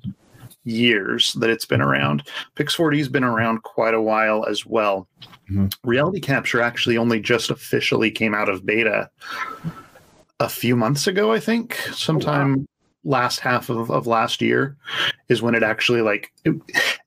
[0.65, 2.29] years that it's been around.
[2.57, 5.09] Pix4D has been around quite a while as well.
[5.51, 5.73] Mhm.
[5.85, 9.09] Reality capture actually only just officially came out of beta
[10.41, 12.67] a few months ago, I think, sometime
[13.05, 14.77] last half of, of last year
[15.29, 16.55] is when it actually like it,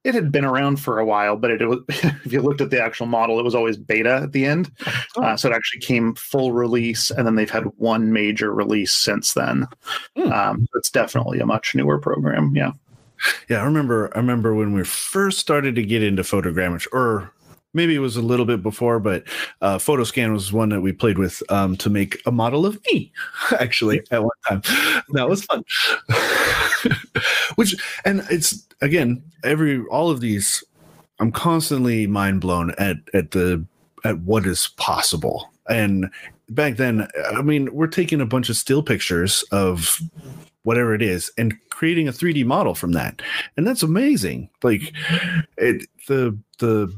[0.04, 2.82] it had been around for a while but it, was if you looked at the
[2.82, 4.72] actual model it was always beta at the end
[5.18, 9.34] uh, so it actually came full release and then they've had one major release since
[9.34, 9.68] then
[10.16, 10.32] Hmm.
[10.32, 12.72] um, so it's definitely a much newer program yeah
[13.50, 14.10] Yeah, I remember.
[14.16, 17.32] I remember when we first started to get into photogrammetry, or
[17.74, 19.24] maybe it was a little bit before, but
[19.62, 23.12] uh, Photoscan was one that we played with um, to make a model of me.
[23.60, 24.62] Actually, at one time,
[25.10, 25.64] that was fun.
[27.56, 30.64] Which, and it's again, every all of these,
[31.20, 33.66] I'm constantly mind blown at at the
[34.04, 35.50] at what is possible.
[35.70, 36.10] And
[36.50, 40.02] back then, I mean, we're taking a bunch of still pictures of
[40.64, 43.22] whatever it is and creating a 3D model from that.
[43.58, 44.50] And that's amazing.
[44.64, 44.94] Like
[45.58, 46.96] it the the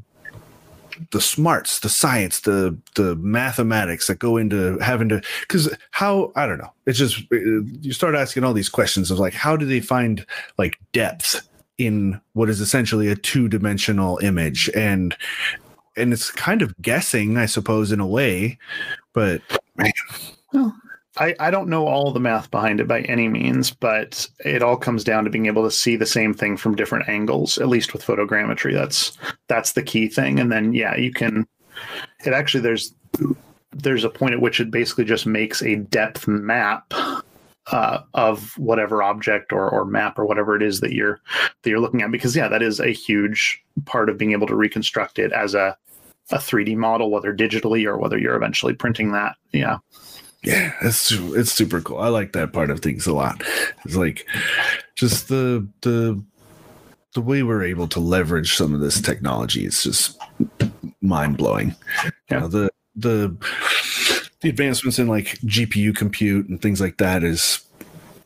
[1.11, 6.45] the smarts, the science, the the mathematics that go into having to cuz how I
[6.45, 6.71] don't know.
[6.85, 7.37] It's just uh,
[7.81, 10.25] you start asking all these questions of like how do they find
[10.57, 15.15] like depth in what is essentially a two-dimensional image and
[15.95, 18.57] and it's kind of guessing, I suppose, in a way,
[19.13, 19.41] but
[21.17, 24.77] I, I don't know all the math behind it by any means, but it all
[24.77, 27.93] comes down to being able to see the same thing from different angles, at least
[27.93, 28.73] with photogrammetry.
[28.73, 29.15] That's
[29.47, 30.39] that's the key thing.
[30.39, 31.47] And then yeah, you can
[32.25, 32.95] it actually there's
[33.71, 36.91] there's a point at which it basically just makes a depth map
[37.71, 41.19] uh, of whatever object or, or map or whatever it is that you're
[41.61, 42.11] that you're looking at.
[42.11, 45.77] Because yeah, that is a huge part of being able to reconstruct it as a
[46.31, 49.35] a 3D model, whether digitally or whether you're eventually printing that.
[49.51, 49.77] Yeah.
[50.43, 51.99] Yeah it's it's super cool.
[51.99, 53.41] I like that part of things a lot.
[53.85, 54.27] It's like
[54.95, 56.21] just the the
[57.13, 60.19] the way we're able to leverage some of this technology is just
[61.01, 61.75] mind-blowing.
[62.03, 62.39] You Yeah.
[62.39, 63.35] know, the the
[64.41, 67.63] the advancements in like gpu compute and things like that is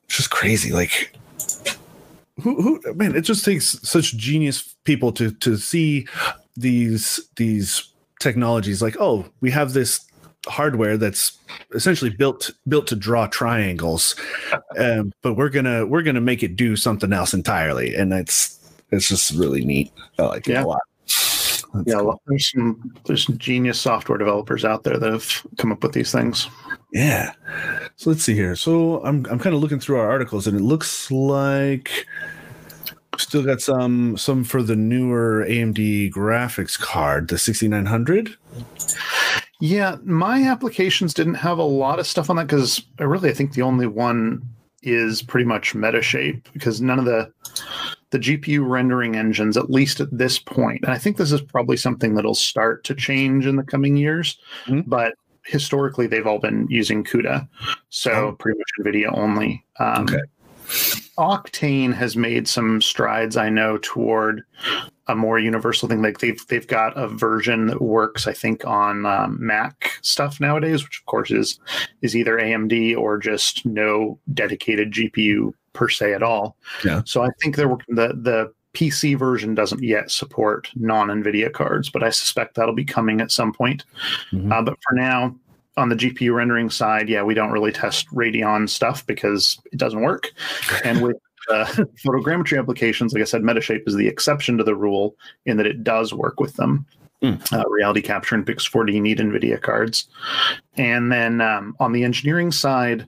[0.07, 0.71] just crazy.
[0.71, 1.13] Like
[2.41, 6.07] who, who man it just takes such genius people to to see
[6.55, 8.81] these these technologies.
[8.81, 10.01] Like oh we have this
[10.47, 11.37] hardware that's
[11.73, 14.15] essentially built built to draw triangles
[14.79, 18.53] um, but we're gonna we're gonna make it do something else entirely and that's
[18.91, 20.63] it's just really neat i like it Yeah.
[20.63, 22.21] a lot That's yeah, cool.
[22.27, 26.11] there's some there's some genius software developers out there that have come up with these
[26.11, 26.47] things.
[26.93, 27.33] Yeah.
[27.97, 28.55] So let's see here.
[28.55, 32.05] So I'm I'm kind of looking through our articles, and it looks like
[33.17, 38.35] still got some some for the newer AMD graphics card, the 6900.
[39.59, 43.33] Yeah, my applications didn't have a lot of stuff on that because I really I
[43.33, 44.41] think the only one
[44.83, 47.31] is pretty much Metashape because none of the
[48.11, 51.75] the GPU rendering engines, at least at this point, and I think this is probably
[51.75, 54.83] something that'll start to change in the coming years, Mhm.
[54.87, 57.47] but historically they've all been using CUDA,
[57.89, 58.31] so Oh.
[58.33, 59.65] pretty much NVIDIA only.
[59.79, 60.21] Um, Okay.
[61.17, 64.43] Octane has made some strides, I know, toward
[65.07, 66.01] a more universal thing.
[66.01, 70.83] Like they've they've got a version that works, I think, on um, Mac stuff nowadays,
[70.83, 71.59] which of course is
[72.01, 76.57] is either AMD or just no dedicated GPU per se at all.
[76.83, 77.01] Yeah.
[77.05, 81.89] So I think there were the the PC version doesn't yet support non NVIDIA cards,
[81.89, 83.85] but I suspect that'll be coming at some point.
[84.31, 84.51] Mhm.
[84.51, 85.35] Uh, but for now,
[85.77, 90.01] on the GPU rendering side, yeah, we don't really test Radeon stuff because it doesn't
[90.01, 90.31] work.
[90.83, 91.17] And with
[91.49, 91.65] uh,
[92.05, 95.83] photogrammetry applications, like I said, Metashape is the exception to the rule in that it
[95.83, 96.85] does work with them.
[97.23, 97.51] Mm.
[97.51, 100.07] Uh, reality capture and Pix4D need NVIDIA cards.
[100.75, 103.07] And then um, on the engineering side,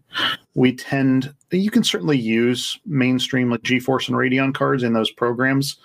[0.55, 5.77] we tend, you can certainly use mainstream like GeForce and Radeon cards in those programs.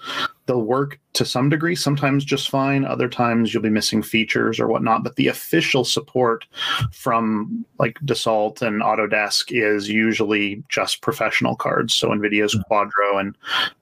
[0.46, 2.84] They'll work to some degree, sometimes just fine.
[2.84, 5.02] Other times you'll be missing features or whatnot.
[5.02, 6.44] But the official support
[6.92, 11.94] from like Dassault and Autodesk is usually just professional cards.
[11.94, 13.36] So NVIDIA's Quadro and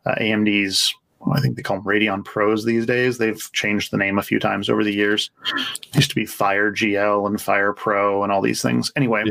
[0.07, 0.95] uh, AMD's
[1.25, 3.19] well, I think they call them Radeon Pros these days.
[3.19, 5.31] They've changed the name a few times over the years.
[5.95, 8.91] used to be Fire GL and Fire Pro and all these things.
[8.97, 9.25] Anyway,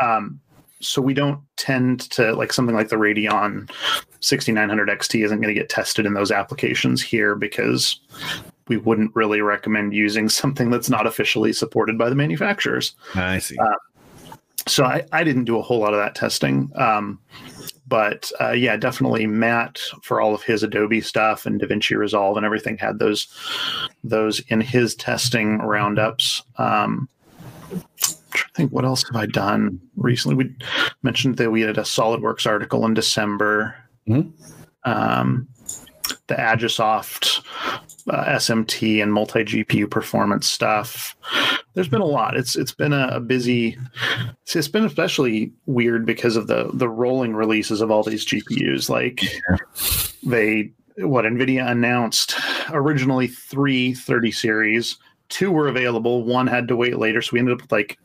[0.00, 0.40] um,
[0.80, 3.70] so we don't tend to like something like the Radeon
[4.20, 8.00] 6900 XT isn't going to get tested in those applications here because
[8.68, 12.94] we wouldn't really recommend using something that's not officially supported by the manufacturers.
[13.14, 13.56] I see.
[14.66, 16.70] So I, I didn't do a whole lot of that testing.
[16.74, 17.18] Um,
[17.86, 22.44] but uh, yeah, definitely Matt for all of his Adobe stuff and DaVinci Resolve and
[22.44, 23.28] everything had those
[24.04, 26.42] those in his testing roundups.
[26.58, 27.08] Um,
[28.46, 30.36] to think what else have I done recently?
[30.36, 30.54] We
[31.02, 33.74] mentioned that we had a SolidWorks article in December.
[34.08, 34.32] Mhm.
[34.84, 35.48] Um,
[36.28, 37.44] the Agisoft
[38.08, 41.16] uh, SMT and multi GPU performance stuff.
[41.74, 42.36] There's been a lot.
[42.36, 43.76] It's it's been a, a busy.
[44.46, 48.88] It's, been especially weird because of the the rolling releases of all these GPUs.
[48.88, 49.22] Like
[50.24, 52.34] they what Nvidia announced
[52.70, 54.98] originally three 30 series.
[55.28, 56.24] Two were available.
[56.24, 57.98] One had to wait later, so we ended up with like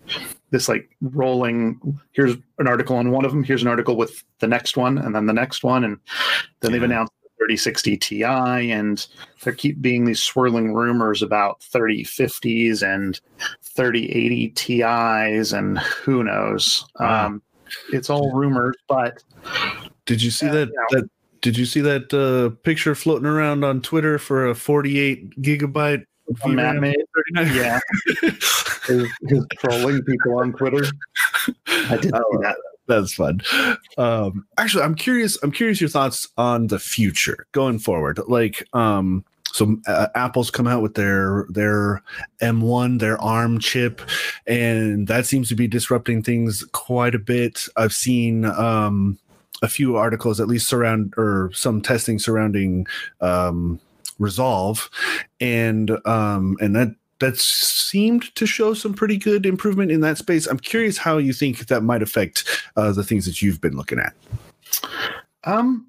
[0.50, 1.80] this like rolling.
[2.12, 3.44] Here's an article on one of them.
[3.44, 5.98] Here's an article with the next one, and then the next one, and
[6.60, 6.86] then they've Yeah.
[6.86, 8.24] announced 3060 Ti,
[8.72, 9.08] and
[9.44, 13.20] there keep being these swirling rumors about 3050s and
[13.64, 16.86] 3080 Ti's, and who knows.
[17.00, 17.26] Wow.
[17.28, 17.42] Um,
[17.92, 19.24] it's all rumors, but
[20.06, 21.00] Did you see uh, that yeah.
[21.00, 21.10] that
[21.42, 26.06] did you see that uh, picture floating around on Twitter for a 48 gigabyte
[26.46, 26.96] Matt made,
[27.36, 27.80] yeah,
[28.24, 30.86] is, is trolling people on Twitter.
[31.68, 32.56] I did Oh, that.
[32.88, 33.42] That's fun.
[33.98, 35.38] Um, actually, I'm curious.
[35.42, 38.20] I'm curious your thoughts on the future going forward.
[38.28, 42.02] Like, um, so uh, Apple's come out with their their
[42.42, 44.02] M1, their ARM chip,
[44.48, 47.68] and that seems to be disrupting things quite a bit.
[47.78, 49.18] I've seen um,
[49.62, 52.86] a few articles, at least surround or some testing surrounding
[53.22, 53.80] um,
[54.20, 54.90] Resolve,
[55.40, 60.46] and um, and that that seemed to show some pretty good improvement in that space.
[60.46, 62.44] I'm curious how you think that might affect
[62.76, 64.14] uh, the things that you've been looking at.
[65.46, 65.88] Um,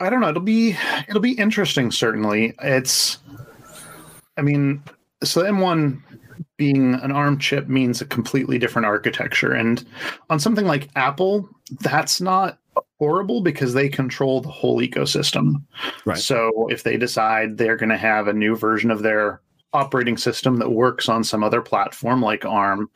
[0.00, 0.28] I don't know.
[0.28, 0.76] It'll be
[1.08, 1.90] it'll be interesting.
[1.90, 3.18] Certainly, it's.
[4.38, 4.82] I mean,
[5.24, 6.00] so M1
[6.58, 9.84] being an ARM chip means a completely different architecture, and
[10.30, 11.48] on something like Apple,
[11.80, 12.58] that's not
[12.98, 15.62] horrible because they control the whole ecosystem.
[16.04, 16.18] Right.
[16.18, 19.40] So if they decide they're going to have a new version of their
[19.72, 22.88] operating system that works on some other platform like ARM,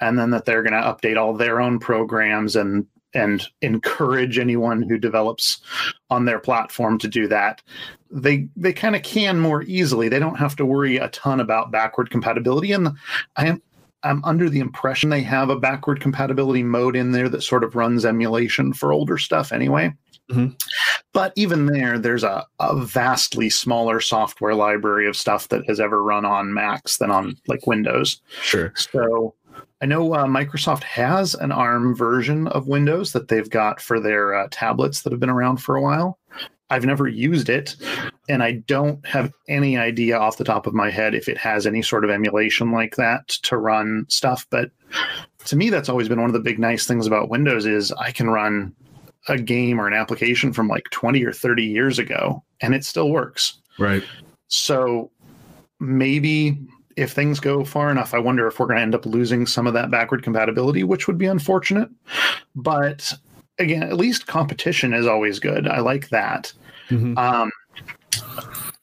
[0.00, 4.82] and then that they're going to update all their own programs and and encourage anyone
[4.82, 5.60] who develops
[6.10, 7.62] on their platform to do that
[8.10, 11.70] they they kind of can more easily they don't have to worry a ton about
[11.70, 12.88] backward compatibility and
[13.36, 13.62] i am
[14.06, 17.74] i'm under the impression they have a backward compatibility mode in there that sort of
[17.76, 19.92] runs emulation for older stuff anyway
[20.30, 20.60] Mhm.
[21.12, 26.02] but even there there's a, a vastly smaller software library of stuff that has ever
[26.02, 28.72] run on macs than on like windows Sure.
[28.76, 29.34] so
[29.82, 34.34] I know uh, Microsoft has an ARM version of Windows that they've got for their
[34.34, 36.18] uh, tablets that have been around for a while.
[36.70, 37.76] I've never used it.
[38.28, 41.66] and I don't have any idea off the top of my head if it has
[41.66, 44.46] any sort of emulation like that to run stuff.
[44.50, 44.70] But
[45.44, 48.10] to me, that's always been one of the big nice things about Windows is I
[48.10, 48.74] can run
[49.28, 53.10] a game or an application from like 20 or 30 years ago and it still
[53.10, 53.60] works.
[53.78, 54.02] Right.
[54.48, 55.10] So
[55.80, 56.58] maybe
[56.96, 59.66] if things go far enough, I wonder if we're going to end up losing some
[59.66, 61.90] of that backward compatibility, which would be unfortunate.
[62.54, 63.12] But
[63.58, 65.66] again, at least competition is always good.
[65.68, 66.52] I like that.
[66.90, 67.18] Mm-hmm.
[67.18, 67.50] Um,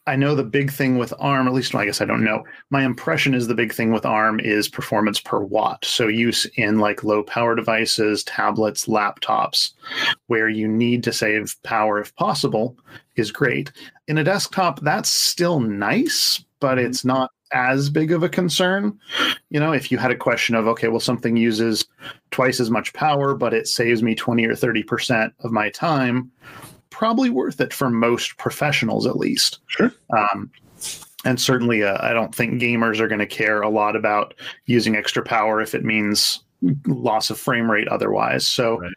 [0.05, 2.43] I know the big thing with ARM, at least well, I guess I don't know.
[2.69, 5.86] My impression is the big thing with ARM is performance per watt.
[5.86, 9.71] So use in like low power devices, tablets, laptops,
[10.28, 12.78] where you need to save power if possible,
[13.15, 13.71] is great.
[14.07, 16.88] In a desktop, that's still nice, but mm-hmm.
[16.88, 18.97] it's not as big of a concern.
[19.49, 21.86] You know, if you had a question of, okay, well, something uses
[22.32, 26.32] twice as much power, but it saves me 20 or 30% of my time,
[26.89, 29.60] probably worth it for most professionals, at least.
[29.68, 29.91] Sure.
[30.16, 30.51] Um,
[31.26, 34.34] and certainly, uh, I don't think gamers are going to care a lot about
[34.66, 36.43] using extra power if it means
[36.86, 38.45] loss of frame rate otherwise.
[38.45, 38.93] So, right.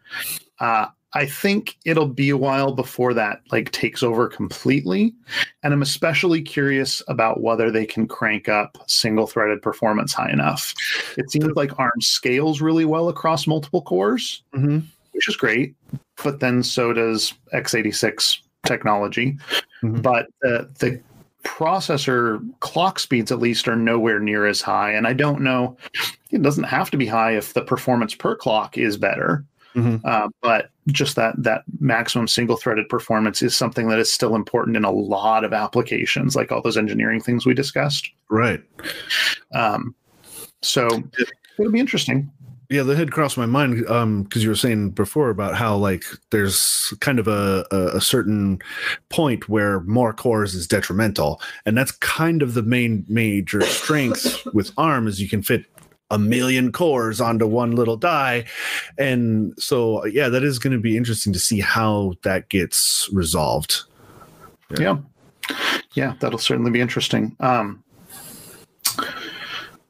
[0.60, 0.86] uh,
[1.16, 5.14] I think it'll be a while before that like takes over completely.
[5.62, 10.74] And I'm especially curious about whether they can crank up single threaded performance high enough.
[11.16, 14.80] It seems like ARM scales really well across multiple cores, mm-hmm.
[15.12, 15.74] which is great.
[16.22, 19.38] But then so does x86 technology.
[19.82, 20.02] Mm-hmm.
[20.02, 21.00] But uh, the
[21.44, 24.92] processor clock speeds at least are nowhere near as high.
[24.92, 25.78] And I don't know,
[26.30, 29.46] it doesn't have to be high if the performance per clock is better.
[29.74, 30.06] Mm-hmm.
[30.06, 34.76] Uh, but just that that maximum single threaded performance is something that is still important
[34.76, 38.10] in a lot of applications, like all those engineering things we discussed.
[38.30, 38.62] Right.
[39.52, 39.94] Um,
[40.62, 40.88] so
[41.58, 42.30] it'll be interesting.
[42.68, 46.04] Yeah, that had crossed my mind because um, you were saying before about how like
[46.30, 48.58] there's kind of a, a, a certain
[49.08, 54.72] point where more cores is detrimental, and that's kind of the main major strength with
[54.76, 55.64] ARM is you can fit
[56.10, 58.44] a million cores onto one little die.
[58.98, 63.82] And so, yeah, that is going to be interesting to see how that gets resolved.
[64.70, 64.78] Yeah.
[64.80, 64.98] Yeah,
[65.94, 67.36] yeah that'll certainly be interesting.
[67.40, 67.82] Um,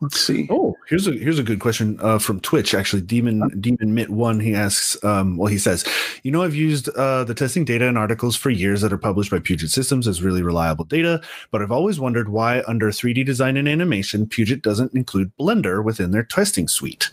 [0.01, 0.47] Let's see.
[0.51, 2.75] Oh, here's a here's a good question uh, from Twitch.
[2.75, 4.41] Actually, Demon Demon Mitt One.
[4.41, 5.03] He asks.
[5.03, 5.87] Um, well, he says,
[6.23, 9.31] you know, I've used uh, the testing data and articles for years that are published
[9.31, 13.57] by Puget Systems as really reliable data, but I've always wondered why under 3D design
[13.57, 17.11] and animation, Puget doesn't include Blender within their testing suite.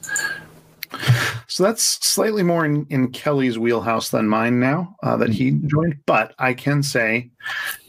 [1.48, 5.98] So that's slightly more in, in Kelly's wheelhouse than mine now uh, that he joined.
[6.06, 7.32] But I can say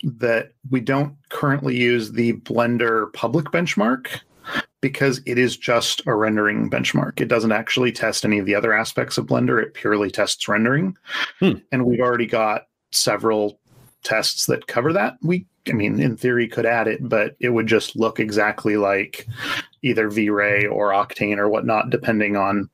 [0.05, 4.21] that we don't currently use the Blender public benchmark
[4.85, 7.19] because it is just a rendering benchmark.
[7.19, 9.63] It doesn't actually test any of the other aspects of Blender.
[9.63, 10.95] It purely tests rendering.
[11.41, 11.53] Hmm.
[11.73, 13.59] And we've already got several
[14.03, 15.17] tests that cover that.
[15.23, 19.27] We, I mean, in theory, could add it, but it would just look exactly like
[19.81, 22.69] either V-Ray or Octane or whatnot, depending on.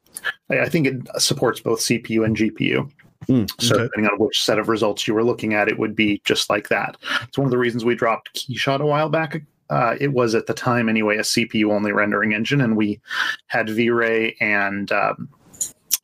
[0.50, 2.90] I think it supports both CPU and GPU.
[3.28, 3.84] Mm, so okay.
[3.84, 6.70] depending on which set of results you were looking at, it would be just like
[6.70, 6.96] that.
[7.22, 9.40] It's one of the reasons we dropped Keyshot a while back
[9.70, 13.00] uh, it was at the time anyway a CPU only rendering engine, and we
[13.46, 15.28] had V-Ray and um,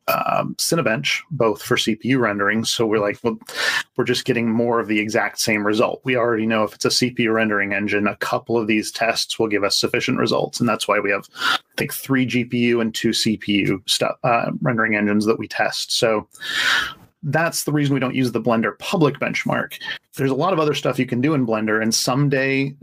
[0.09, 2.65] um, Cinebench both for CPU rendering.
[2.65, 3.39] So we're like, well,
[3.97, 6.01] we're just getting more of the exact same result.
[6.05, 9.49] We already know if it's a CPU rendering engine, a couple of these tests will
[9.49, 13.11] give us sufficient results, and that's why we have, I think, three GPU and two
[13.11, 15.93] CPU stuff uh, rendering engines that we test.
[15.93, 16.29] So
[17.27, 19.79] that's the reason we don't use the Blender public benchmark.
[20.15, 22.75] There's a lot of other stuff you can do in Blender, and someday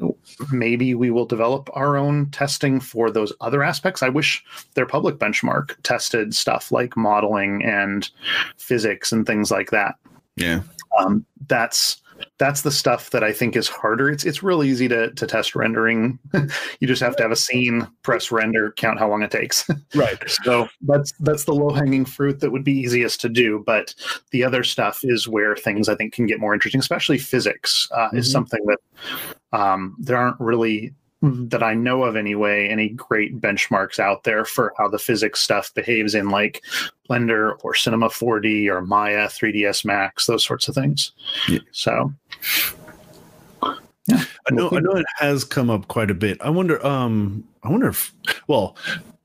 [0.52, 4.04] maybe we will develop our own testing for those other aspects.
[4.04, 4.44] I wish
[4.76, 8.10] their public benchmark tested stuff like modeling and
[8.58, 9.96] physics and things like that.
[10.36, 10.62] Yeah.
[11.00, 12.02] Um, that's
[12.38, 14.10] that's the stuff that I think is harder.
[14.10, 16.20] It's it's real easy to to test rendering.
[16.80, 19.70] you just have to have a scene, press render, count how long it takes.
[19.96, 20.18] right.
[20.28, 23.64] So that's that's the low hanging fruit that would be easiest to do.
[23.66, 23.94] But
[24.32, 28.08] the other stuff is where things I think can get more interesting, especially physics uh,
[28.08, 28.18] mm-hmm.
[28.18, 28.80] is something that
[29.58, 30.94] um, there aren't really
[31.24, 35.74] that I know of anyway, any great benchmarks out there for how the physics stuff
[35.74, 36.62] behaves in like
[37.10, 41.14] Blender or Cinema 4D or Maya 3ds Max, those sorts of things.
[41.48, 41.60] Yeah.
[41.72, 42.14] So
[44.08, 44.70] yeah, I know.
[44.70, 46.38] I know it has come up quite a bit.
[46.42, 46.86] I wonder.
[46.86, 48.14] Um, I wonder if.
[48.48, 48.76] Well,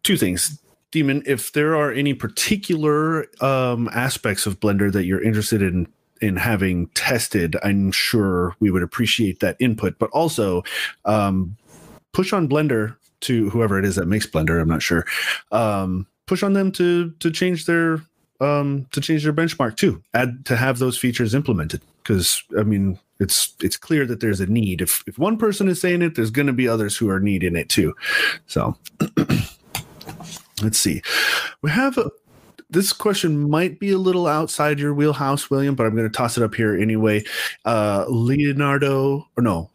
[0.05, 1.25] two things, Demon.
[1.27, 5.89] If there are any particular um aspects of Blender that you're interested in
[6.21, 9.99] in having tested, I'm sure we would appreciate that input.
[9.99, 10.63] But also,
[11.05, 11.57] um,
[12.13, 14.61] push on Blender to whoever it is that makes Blender.
[14.61, 15.05] I'm not sure.
[15.53, 18.01] Um, push on them to to change their
[18.41, 20.03] um, to change their benchmark too.
[20.15, 24.47] Add to have those features implemented because I mean it's it's clear that there's a
[24.47, 24.81] need.
[24.81, 27.57] If if one person is saying it, there's going to be others who are needing
[27.57, 27.95] it too.
[28.47, 28.77] So
[30.63, 31.03] let's see.
[31.63, 32.11] We have a,
[32.71, 36.37] this question might be a little outside your wheelhouse, William, but I'm going to toss
[36.37, 37.25] it up here anyway.
[37.65, 39.71] Uh, Leonardo, or no,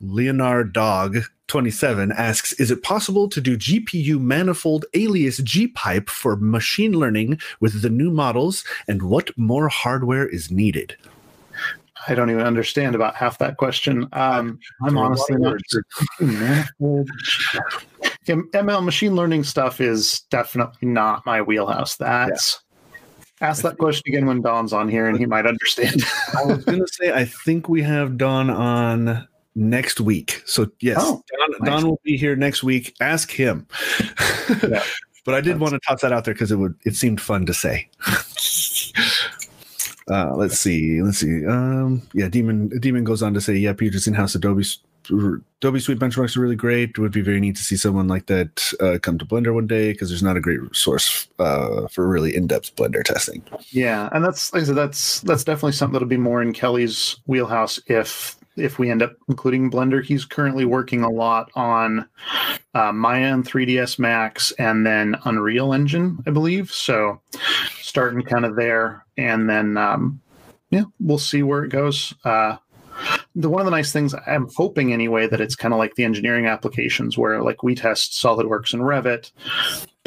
[0.00, 1.18] Leonard Dog
[1.48, 7.82] 27 asks Is it possible to do GPU manifold alias gpipe for machine learning with
[7.82, 8.64] the new models?
[8.86, 10.96] And what more hardware is needed?
[12.06, 14.08] I don't even understand about half that question.
[14.12, 15.84] Um, I'm honestly not sure.
[18.26, 21.96] ML machine learning stuff is definitely not my wheelhouse.
[21.96, 22.62] That's
[23.40, 23.48] yeah.
[23.48, 26.04] ask that question again when Don's on here, and he might understand.
[26.38, 29.26] I was going to say I think we have Don on
[29.58, 30.42] next week.
[30.46, 31.82] So yes, oh, Don, nice.
[31.82, 32.94] Don, will be here next week.
[33.00, 33.66] Ask him.
[34.62, 34.82] Yeah.
[35.24, 35.60] but I did That's...
[35.60, 37.88] want to toss that out there because it would it seemed fun to say.
[40.10, 41.02] Uh, let's see.
[41.02, 41.44] Let's see.
[41.44, 44.64] Um, yeah, Demon Demon goes on to say, "Yeah, Puget's in-house Adobe
[45.10, 46.90] Adobe Suite benchmarks are really great.
[46.90, 49.66] It would be very neat to see someone like that uh, come to Blender one
[49.66, 53.42] day because there's not a great source uh, for really in-depth Blender testing.
[53.70, 57.16] Yeah, and that's like I said, that's that's definitely something that'll be more in Kelly's
[57.26, 60.04] wheelhouse if if we end up including Blender.
[60.04, 62.08] He's currently working a lot on
[62.74, 66.70] uh, Maya and 3ds Max and then Unreal Engine, I believe.
[66.70, 67.20] So
[67.80, 70.20] starting kind of there, and then um,
[70.70, 72.14] yeah, we'll see where it goes.
[72.24, 72.56] Uh,
[73.34, 76.04] the one of the nice things I'm hoping anyway that it's kind of like the
[76.04, 79.30] engineering applications where like we test SolidWorks and Revit,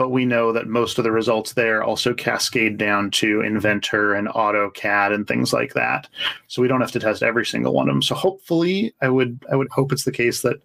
[0.01, 4.27] but we know that most of the results there also cascade down to Inventor and
[4.29, 6.09] AutoCAD and things like that.
[6.47, 8.01] So we don't have to test every single one of them.
[8.01, 10.59] So hopefully, I would I would hope it's the case that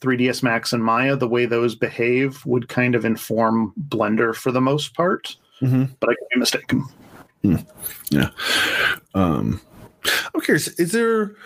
[0.00, 4.60] 3ds Max and Maya, the way those behave, would kind of inform Blender for the
[4.60, 5.36] most part.
[5.62, 5.84] Mm-hmm.
[6.00, 6.84] But I could be mistaken.
[7.44, 7.66] Mm.
[8.10, 8.30] Yeah.
[9.14, 9.60] Um,
[10.34, 10.66] I'm curious.
[10.80, 11.36] Is there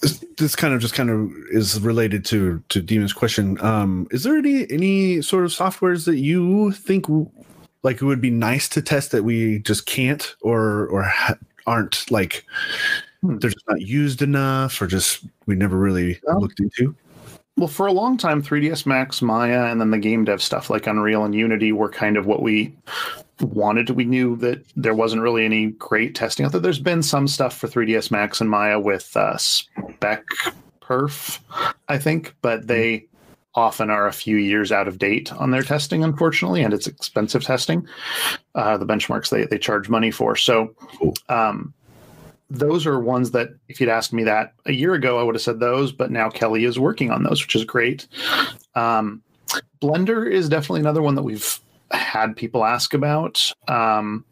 [0.00, 3.60] this kind of just kind of is related to to Demon's question.
[3.60, 7.06] Um, is there any any sort of softwares that you think
[7.82, 12.10] like it would be nice to test that we just can't or or ha- aren't
[12.10, 12.44] like
[13.22, 13.38] hmm.
[13.38, 16.94] they're just not used enough or just we never really well, looked into?
[17.58, 20.86] Well, for a long time, 3ds Max, Maya, and then the game dev stuff like
[20.86, 22.72] Unreal and Unity were kind of what we
[23.40, 23.90] wanted.
[23.90, 26.60] We knew that there wasn't really any great testing out there.
[26.60, 30.24] There's been some stuff for 3ds Max and Maya with uh, Spec
[30.80, 31.40] Perf,
[31.88, 33.08] I think, but they
[33.56, 37.42] often are a few years out of date on their testing, unfortunately, and it's expensive
[37.42, 37.84] testing.
[38.54, 40.36] Uh, the benchmarks they, they charge money for.
[40.36, 40.76] So,
[41.28, 41.74] um,
[42.50, 45.42] those are ones that if you'd asked me that a year ago, I would have
[45.42, 48.06] said those, but now Kelly is working on those, which is great.
[48.74, 49.22] Um,
[49.82, 53.52] Blender is definitely another one that we've had people ask about.
[53.66, 54.24] Um,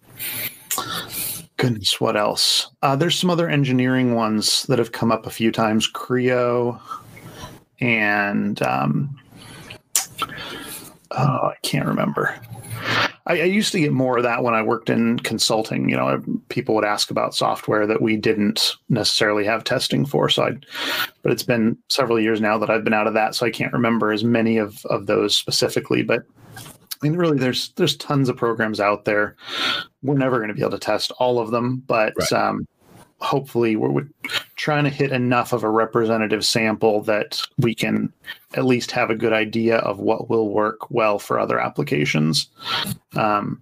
[1.57, 2.71] goodness, what else?
[2.83, 5.91] Uh, there's some other engineering ones that have come up a few times.
[5.91, 6.81] Creo
[7.81, 9.19] and um,
[11.11, 12.35] oh, I can't remember.
[13.27, 15.89] I, I, used to get more of that when I worked in consulting.
[15.89, 20.29] You know, people would ask about software that we didn't necessarily have testing for.
[20.29, 20.53] So I,
[21.23, 23.73] but it's been several years now that I've been out of that, so I can't
[23.73, 26.03] remember as many of of those specifically.
[26.03, 26.23] But
[27.03, 29.37] I mean, really, there's there's tons of programs out there.
[30.03, 32.33] We're never going to be able to test all of them, but right.
[32.33, 32.67] um,
[33.21, 34.07] hopefully we're
[34.57, 38.13] trying to hit enough of a representative sample that we can
[38.55, 42.49] at least have a good idea of what will work well for other applications.
[43.15, 43.61] Um,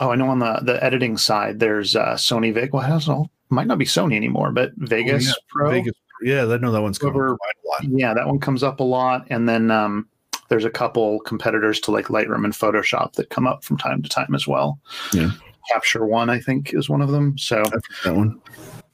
[0.00, 2.72] oh, I know on the the editing side, there's uh, Sony Vegas.
[2.72, 5.34] Well, has all might not be Sony anymore, but Vegas oh, yeah.
[5.48, 5.70] Pro.
[5.70, 7.38] Vegas, yeah, I know that one's coming Over,
[7.82, 10.08] Yeah, that one comes up a lot, and then um,
[10.48, 14.08] there's a couple competitors to like Lightroom and Photoshop that come up from time to
[14.08, 14.78] time as well.
[15.12, 15.30] Yeah.
[15.70, 17.36] Capture One, I think, is one of them.
[17.36, 17.62] So
[18.04, 18.40] that one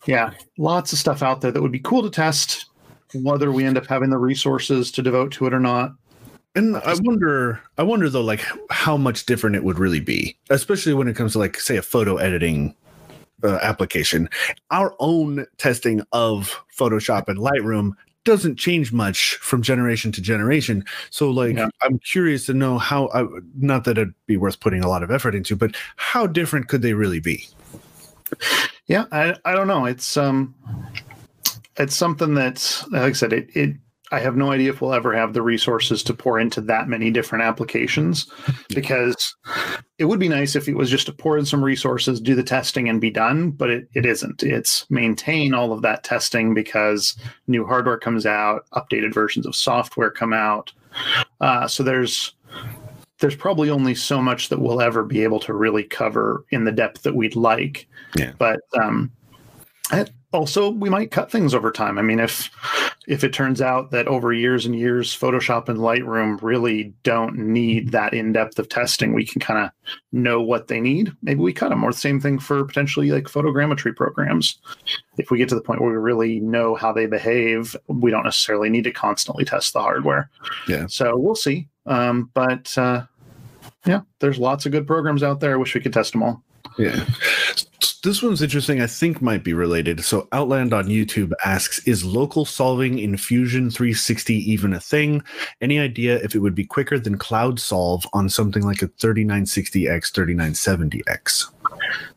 [0.07, 2.67] yeah, lots of stuff out there that would be cool to test,
[3.15, 5.93] whether we end up having the resources to devote to it or not.
[6.57, 10.95] And I wonder, I wonder though, like how much different it would really be, especially
[10.95, 12.77] when it comes to like, say, a photo editing
[13.43, 14.29] uh, application.
[14.71, 17.93] Our own testing of Photoshop and Lightroom
[18.25, 20.85] doesn't change much from generation to generation.
[21.11, 21.69] So, like, yeah.
[21.83, 23.09] I'm curious to know how.
[23.13, 23.27] I,
[23.57, 26.83] not that it'd be worth putting a lot of effort into, but how different could
[26.83, 27.47] they really be?
[28.87, 29.87] Yeah, I, I don't know.
[29.87, 30.55] It's um,
[31.77, 33.77] it's something that, like I said, it, it
[34.13, 37.11] I have no idea if we'll ever have the resources to pour into that many
[37.11, 38.31] different applications
[38.69, 39.35] because
[39.99, 42.43] it would be nice if it was just to pour in some resources, do the
[42.43, 43.51] testing, and be done.
[43.51, 44.43] But it, it isn't.
[44.43, 47.17] It's maintain all of that testing because
[47.49, 50.73] new hardware comes out, updated versions of software come out.
[51.41, 52.35] Uh, so there's
[53.25, 56.71] there's probably only so much that we'll ever be able to really cover in the
[56.71, 57.89] depth that we'd like.
[58.15, 58.33] Yeah.
[58.37, 59.11] But um,
[60.35, 61.99] also we might cut things over time.
[61.99, 62.51] I mean, if
[63.09, 67.93] if it turns out that over years and years, Photoshop and Lightroom really don't need
[67.93, 69.71] that in depth of testing, we can kind of
[70.13, 71.11] know what they need.
[71.23, 71.83] Maybe we cut them.
[71.83, 74.59] Or the same thing for potentially like photogrammetry programs.
[75.17, 78.25] If we get to the point where we really know how they behave, we don't
[78.25, 80.29] necessarily need to constantly test the hardware.
[80.69, 80.89] Yeah.
[80.89, 81.69] So we'll see.
[81.87, 83.05] Um, but uh,
[83.87, 85.53] yeah, there's lots of good programs out there.
[85.53, 86.43] I wish we could test them all.
[86.79, 87.05] Yeah.
[88.03, 88.83] This one's interesting.
[88.83, 90.05] I think might be related.
[90.05, 95.23] So Outland on YouTube asks, "Is local solving in Fusion 360 even a thing?
[95.63, 100.13] Any idea if it would be quicker than Cloud Solve on something like a 3960x,
[100.13, 101.51] 3970x?"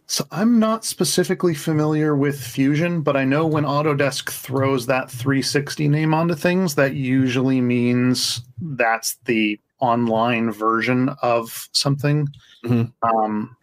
[0.08, 5.88] So I'm not specifically familiar with Fusion, but I know when Autodesk throws that 360
[5.88, 12.28] name onto things, that usually means that's the online version of something.
[12.66, 12.92] Mhm.
[13.04, 13.56] Um,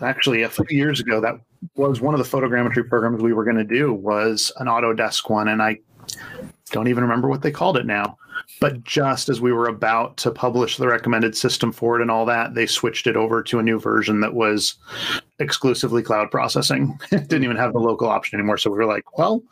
[0.00, 1.40] actually, a few years ago, that
[1.74, 5.48] was one of the photogrammetry programs we were going to do was an Autodesk one,
[5.48, 5.78] and I
[6.70, 8.16] don't even remember what they called it now.
[8.60, 12.26] But just as we were about to publish the recommended system for it and all
[12.26, 14.74] that, they switched it over to a new version that was
[15.38, 16.98] exclusively cloud processing.
[17.12, 18.58] it didn't even have the local option anymore.
[18.58, 19.42] So we were like, well,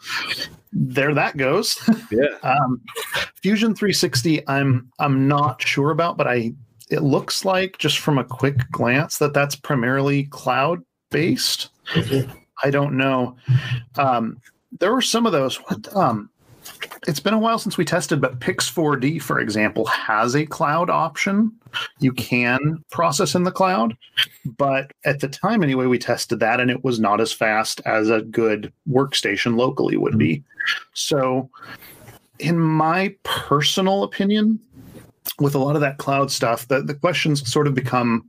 [0.72, 1.78] there that goes.
[2.10, 2.38] Yeah.
[2.44, 2.80] um,
[3.42, 6.52] Fusion 360, I'm I'm not sure about, but I
[6.90, 11.70] it looks like just from a quick glance that that's primarily cloud based.
[12.62, 13.36] I don't know.
[13.96, 14.38] Um,
[14.78, 15.56] there were some of those.
[15.56, 16.30] What, um,
[17.06, 21.52] it's been a while since we tested, but Pix4D, for example, has a cloud option.
[22.00, 23.96] You can process in the cloud,
[24.44, 28.10] but at the time, anyway, we tested that and it was not as fast as
[28.10, 30.36] a good workstation locally would be.
[30.36, 30.82] Mm-hmm.
[30.94, 31.50] So,
[32.38, 34.58] in my personal opinion,
[35.38, 38.24] with a lot of that cloud stuff, the, the questions sort of become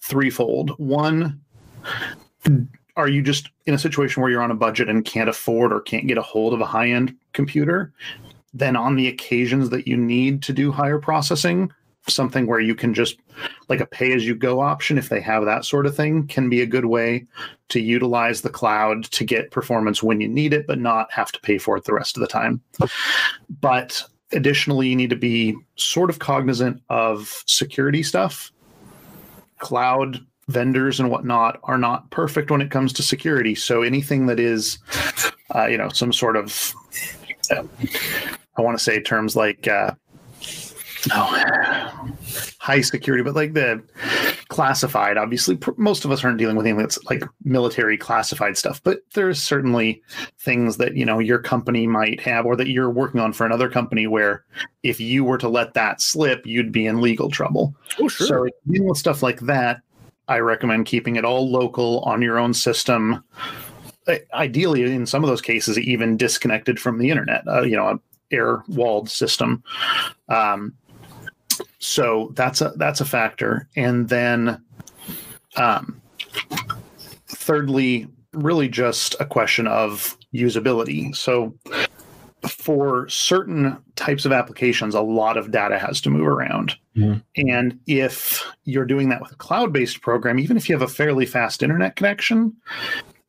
[0.00, 0.70] threefold.
[0.78, 1.40] One,
[2.96, 5.80] are you just in a situation where you're on a budget and can't afford or
[5.80, 7.92] can't get a hold of a high end computer?
[8.52, 11.72] Then, on the occasions that you need to do higher processing,
[12.08, 13.18] something where you can just
[13.68, 16.48] like a pay as you go option, if they have that sort of thing, can
[16.48, 17.26] be a good way
[17.68, 21.40] to utilize the cloud to get performance when you need it, but not have to
[21.40, 22.60] pay for it the rest of the time.
[23.60, 28.50] But additionally, you need to be sort of cognizant of security stuff.
[29.58, 33.54] Cloud vendors and whatnot are not perfect when it comes to security.
[33.54, 34.78] So anything that is,
[35.54, 36.74] uh, you know, some sort of,
[37.50, 37.62] uh,
[38.56, 39.92] I want to say terms like, uh,
[41.12, 42.08] oh,
[42.58, 43.82] high security, but like the
[44.48, 45.16] classified.
[45.16, 49.00] Obviously, pr- most of us aren't dealing with anything that's like military classified stuff, but
[49.14, 50.02] there's certainly
[50.38, 53.70] things that you know your company might have, or that you're working on for another
[53.70, 54.44] company, where
[54.82, 57.74] if you were to let that slip, you'd be in legal trouble.
[57.98, 58.26] Oh, sure.
[58.26, 59.80] So dealing with stuff like that,
[60.30, 63.22] I recommend keeping it all local on your own system.
[64.32, 67.42] Ideally, in some of those cases, even disconnected from the internet.
[67.46, 68.00] Uh, you know, a
[68.30, 69.62] air walled system.
[70.28, 70.72] Um,
[71.80, 74.62] so that's a that's a factor, and then,
[75.56, 76.00] um,
[77.26, 81.14] thirdly, really just a question of usability.
[81.14, 81.54] So
[82.48, 86.76] for certain types of applications, a lot of data has to move around.
[86.96, 87.22] Mhm.
[87.36, 90.88] And if you're doing that with a cloud based program, even if you have a
[90.88, 92.54] fairly fast internet connection,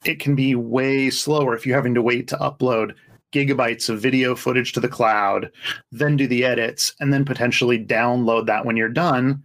[0.05, 2.93] it can be way slower if you're having to wait to upload
[3.32, 5.49] gigabytes of video footage to the cloud,
[5.91, 9.41] then do the edits, and then potentially download that when you're done.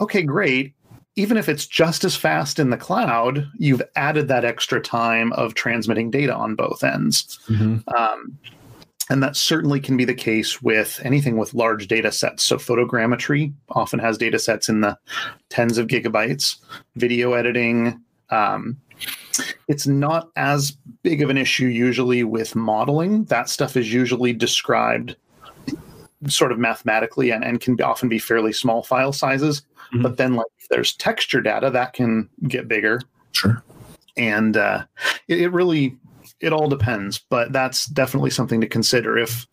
[0.00, 0.72] Okay, great.
[1.16, 5.54] Even if it's just as fast in the cloud, you've added that extra time of
[5.54, 7.38] transmitting data on both ends.
[7.48, 7.82] Mhm.
[7.92, 8.38] Um,
[9.10, 12.44] and that certainly can be the case with anything with large data sets.
[12.44, 14.98] So, photogrammetry often has data sets in the
[15.48, 16.56] tens of gigabytes.
[16.96, 18.00] Video editing,
[18.30, 18.76] um,
[19.68, 23.24] it's not as big of an issue usually with modeling.
[23.24, 25.16] That stuff is usually described
[26.26, 29.62] sort of mathematically and, and can often be fairly small file sizes.
[29.94, 30.02] Mhm.
[30.02, 33.00] But then, like, if there's texture data that can get bigger
[33.32, 33.62] Sure.
[34.16, 34.84] and uh,
[35.28, 35.96] it, it really
[36.40, 39.46] it all depends but that's definitely something to consider if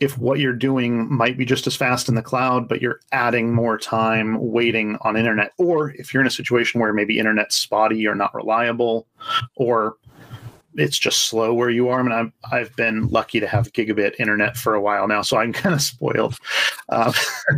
[0.00, 3.54] if what you're doing might be just as fast in the cloud but you're adding
[3.54, 8.06] more time waiting on internet or if you're in a situation where maybe internet's spotty
[8.06, 9.06] or not reliable
[9.56, 9.96] or
[10.74, 12.00] it's just slow where you are.
[12.00, 15.36] I mean, I've, I've been lucky to have gigabit internet for a while now, so
[15.36, 16.36] I'm kind of spoiled.
[16.88, 17.12] Uh,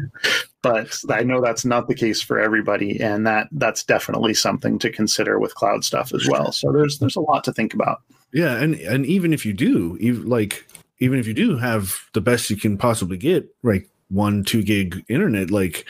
[0.62, 4.90] but I know that's not the case for everybody, and that that's definitely something to
[4.90, 6.52] consider with cloud stuff as well.
[6.52, 8.02] So there's there's a lot to think about.
[8.34, 10.66] Yeah, and and even if you do, even like
[10.98, 15.04] even if you do have the best you can possibly get, like one two gig
[15.08, 15.86] internet, like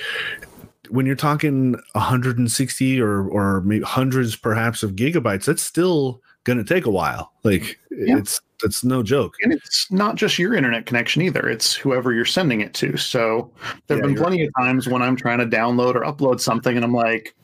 [0.91, 6.65] when you're talking 160 or or maybe hundreds perhaps of gigabytes, that's still going to
[6.65, 7.33] take a while.
[7.45, 8.19] Like yeah.
[8.19, 9.35] it's it's no joke.
[9.43, 11.49] And it's not just your internet connection either.
[11.49, 12.99] It's whoever you're sending it to.
[12.99, 13.51] So
[13.87, 14.49] there've yeah, been plenty right.
[14.49, 17.35] of times when I'm trying to download or upload something and I'm like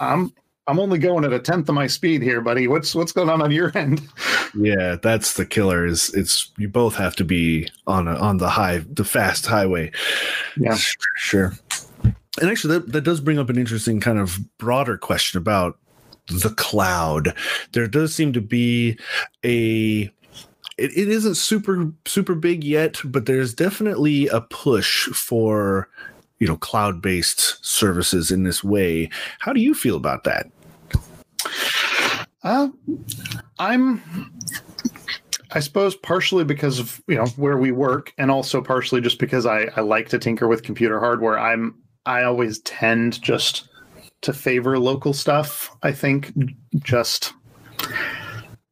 [0.00, 0.32] I'm
[0.68, 2.68] I'm only going at a tenth of my speed here, buddy.
[2.68, 4.06] What's what's going on on your end?
[4.54, 5.86] Yeah, that's the killer.
[5.86, 9.90] Is it's you both have to be on a, on the high, the fast highway.
[10.58, 10.76] Yeah,
[11.16, 11.54] sure.
[12.40, 15.78] And actually, that, that does bring up an interesting kind of broader question about
[16.28, 17.34] the cloud.
[17.72, 18.98] There does seem to be
[19.44, 20.02] a
[20.76, 25.88] it, it isn't super super big yet, but there's definitely a push for
[26.38, 29.08] you know cloud based services in this way.
[29.38, 30.50] How do you feel about that?
[32.42, 32.68] Uh,
[33.58, 34.02] I'm
[35.50, 39.46] I suppose partially because of you know where we work, and also partially just because
[39.46, 41.38] I, I like to tinker with computer hardware.
[41.38, 41.74] I'm
[42.06, 43.68] I always tend just
[44.22, 45.74] to favor local stuff.
[45.82, 46.32] I think
[46.82, 47.32] just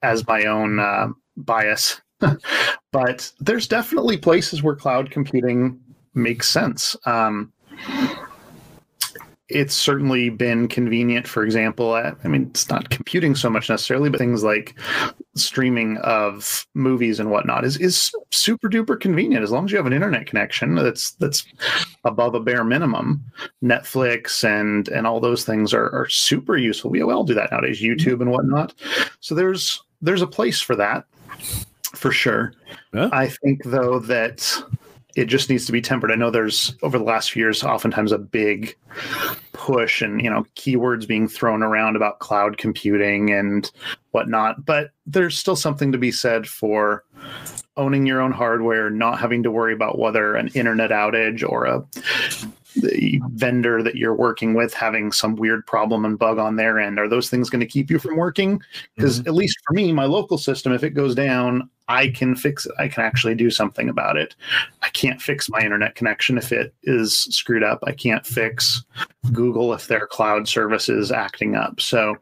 [0.03, 2.01] as my own uh, bias,
[2.93, 5.81] but there's definitely places where cloud computing
[6.15, 6.95] makes sense.
[7.07, 7.53] Um,
[9.49, 11.29] it's certainly been convenient.
[11.29, 14.75] For example, I mean, it's not computing so much necessarily, but things like
[15.35, 19.87] streaming of movies and whatnot is is super duper convenient as long as you have
[19.87, 21.47] an internet connection that's that's
[22.05, 23.25] above a bare minimum.
[23.63, 26.91] Netflix and and all those things are, are super useful.
[26.91, 28.09] We all do that nowadays, mm-hmm.
[28.09, 28.75] YouTube and whatnot.
[29.21, 31.05] So there's there's a place for that
[31.95, 32.53] for sure.
[32.93, 33.09] Yeah.
[33.13, 34.63] I think though that
[35.17, 36.13] it just needs to be tempered.
[36.13, 38.77] I know there's over the last few years, oftentimes a big
[39.53, 43.71] push and you know keywords being thrown around about cloud computing and
[44.13, 47.03] whatnot, but there's still something to be said for
[47.79, 51.85] owning your own hardware, not having to worry about whether an internet outage or a
[52.77, 56.99] the vendor that you're working with having some weird problem and bug on their end
[56.99, 58.61] are those things going to keep you from working?
[58.95, 59.29] Because mm-hmm.
[59.29, 62.73] at least for me my local system if it goes down i can fix it
[62.79, 64.35] i can actually do something about it.
[64.83, 67.81] I can't fix my internet connection if it is screwed up.
[67.87, 68.83] I can't fix
[69.33, 71.81] google if their cloud service is acting up.
[71.81, 72.17] So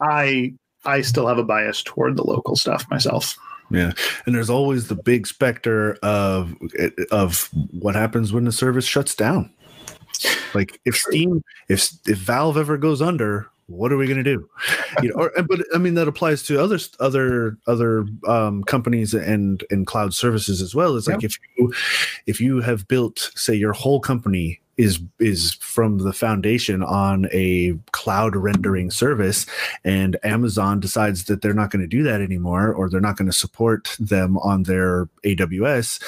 [0.00, 0.52] i
[0.84, 3.36] i still have a bias toward the local stuff myself.
[3.70, 3.92] Yeah,
[4.24, 6.56] and there's always the big specter of
[7.10, 9.50] of what happens when the service shuts down.
[10.54, 14.48] Like if Steam, if if Valve ever goes under, what are we going to do?
[15.02, 19.62] You know, or, but I mean that applies to other other other um, companies and
[19.70, 20.96] and cloud services as well.
[20.96, 21.72] It's like if you
[22.26, 27.76] if you have built, say, your whole company is is from the foundation on a
[27.90, 29.44] cloud rendering service
[29.84, 33.26] and Amazon decides that they're not going to do that anymore or they're not going
[33.26, 36.00] to support them on their AWS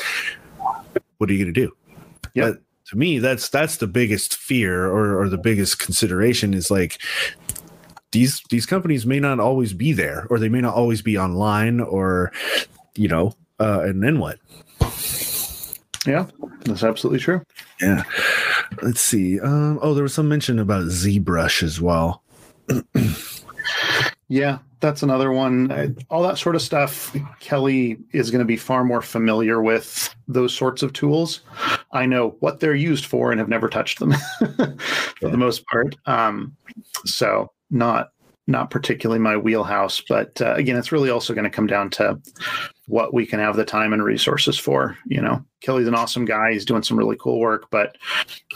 [1.18, 1.76] what are you going to do
[2.34, 2.52] yeah
[2.90, 7.00] to me that's that's the biggest fear or, or the biggest consideration is like
[8.10, 11.78] these these companies may not always be there or they may not always be online
[11.78, 12.32] or
[12.96, 14.40] you know uh, and then what
[16.04, 16.26] yeah
[16.64, 17.40] that's absolutely true
[17.80, 18.02] yeah
[18.82, 22.24] let's see um, oh there was some mention about zbrush as well
[24.26, 25.94] yeah that's another one.
[26.08, 27.14] All that sort of stuff.
[27.38, 31.42] Kelly is going to be far more familiar with those sorts of tools.
[31.92, 34.76] I know what they're used for and have never touched them for
[35.22, 35.28] yeah.
[35.28, 35.96] the most part.
[36.06, 36.56] Um,
[37.04, 38.10] so not
[38.46, 42.20] not particularly my wheelhouse, but uh, again, it's really also going to come down to
[42.88, 44.98] what we can have the time and resources for.
[45.06, 46.52] You know, Kelly's an awesome guy.
[46.52, 47.96] He's doing some really cool work, but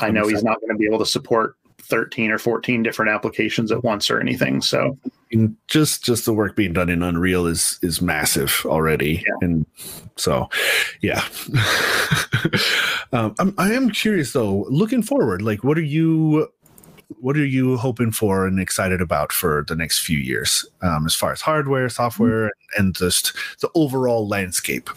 [0.01, 3.71] I know he's not going to be able to support 13 or 14 different applications
[3.73, 4.61] at once or anything.
[4.61, 4.99] So
[5.69, 9.35] just just the work being done in Unreal is is massive already, yeah.
[9.41, 9.67] and
[10.17, 10.49] so
[11.01, 11.25] yeah.
[13.13, 14.67] um, I'm I am curious though.
[14.69, 16.49] Looking forward, like what are you
[17.21, 21.15] what are you hoping for and excited about for the next few years um, as
[21.15, 22.81] far as hardware software mm-hmm.
[22.81, 24.91] and just the overall landscape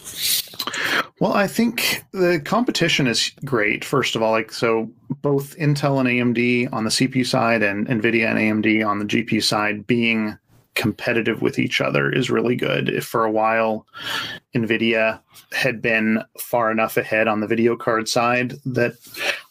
[1.20, 4.90] well i think the competition is great first of all like so
[5.22, 9.42] both intel and amd on the cpu side and nvidia and amd on the gpu
[9.42, 10.36] side being
[10.78, 12.88] competitive with each other is really good.
[12.88, 13.84] If for a while
[14.54, 15.20] Nvidia
[15.52, 18.92] had been far enough ahead on the video card side that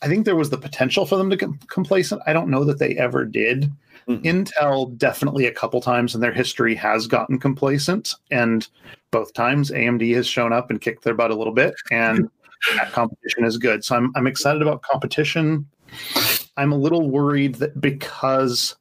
[0.02, 2.22] I think there was the potential for them to get complacent.
[2.26, 3.70] I don't know that they ever did.
[4.08, 4.26] Mm-hmm.
[4.26, 8.66] Intel definitely a couple times in their history has gotten complacent, and
[9.12, 12.30] both times AMD has shown up and kicked their butt a little bit, and
[12.76, 13.84] that competition is good.
[13.84, 15.68] So I'm I'm excited about competition.
[16.58, 18.76] I'm a little worried that because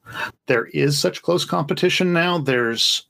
[0.47, 3.07] there is such close competition now, there's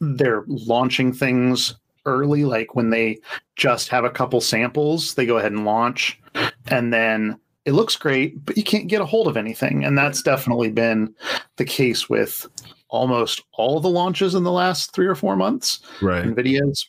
[0.00, 1.74] they're launching things
[2.04, 3.18] early, like when they
[3.56, 6.20] just have a couple samples, they go ahead and launch,
[6.68, 9.84] and then it looks great, but you can't get a hold of anything.
[9.84, 11.14] And that's definitely been
[11.56, 12.46] the case with
[12.88, 15.80] almost all the launches in the last three or four months.
[16.00, 16.24] Right.
[16.24, 16.88] NVIDIA's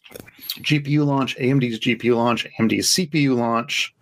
[0.60, 3.93] GPU launch, AMD's GPU launch, AMD's CPU launch.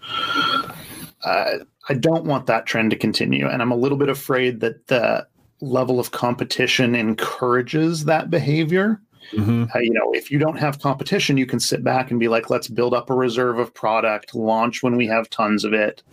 [1.24, 1.60] Uh,
[1.90, 3.48] I don't want that trend to continue.
[3.48, 5.28] And I'm a little bit afraid that the
[5.62, 9.02] level of competition encourages that behavior.
[9.32, 9.66] Mm-hmm.
[9.74, 12.50] Uh, you know, if you don't have competition, you can sit back and be like,
[12.50, 16.04] let's build up a reserve of product, launch when we have tons of it,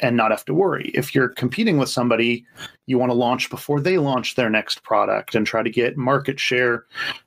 [0.00, 0.90] and not have to worry.
[0.94, 2.46] If you're competing with somebody,
[2.86, 6.38] you want to launch before they launch their next product and try to get market
[6.38, 6.84] share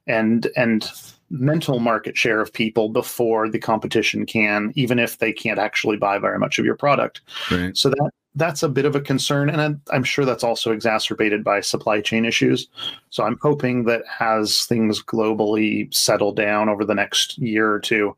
[0.08, 0.90] and and
[1.34, 6.20] mental market share of people before the competition can, even if they can't actually buy
[6.20, 7.22] very much of your product.
[7.52, 7.76] Right.
[7.76, 11.44] So that that's a bit of a concern, and I'm, I'm sure that's also exacerbated
[11.44, 12.68] by supply chain issues.
[13.12, 18.16] So I'm hoping that as things globally settle down over the next year or two,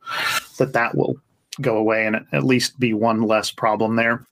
[0.58, 1.18] that that will
[1.62, 4.26] go away and at least be one less problem there.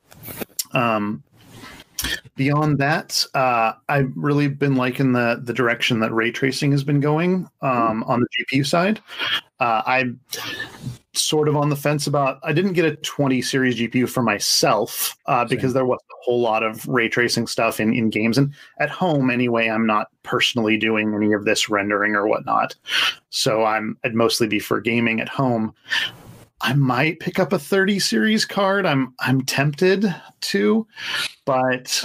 [0.72, 1.22] Um,
[2.36, 7.00] beyond that, uh, I've really been liking the the direction that ray tracing has been
[7.00, 9.02] going um, on the GPU side.
[9.60, 10.20] Uh, I'm
[11.14, 12.40] sort of on the fence about.
[12.44, 16.42] I didn't get a 20 series GPU for myself uh, because there was a whole
[16.42, 19.70] lot of ray tracing stuff in in games and at home anyway.
[19.70, 22.76] I'm not personally doing any of this rendering or whatnot,
[23.30, 25.74] so I'm I'd mostly be for gaming at home.
[26.64, 28.86] I might pick up a 30 series card.
[28.86, 30.88] I'm I'm tempted to,
[31.46, 32.04] but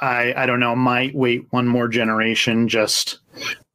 [0.00, 0.74] I I don't know.
[0.74, 3.20] Might wait one more generation just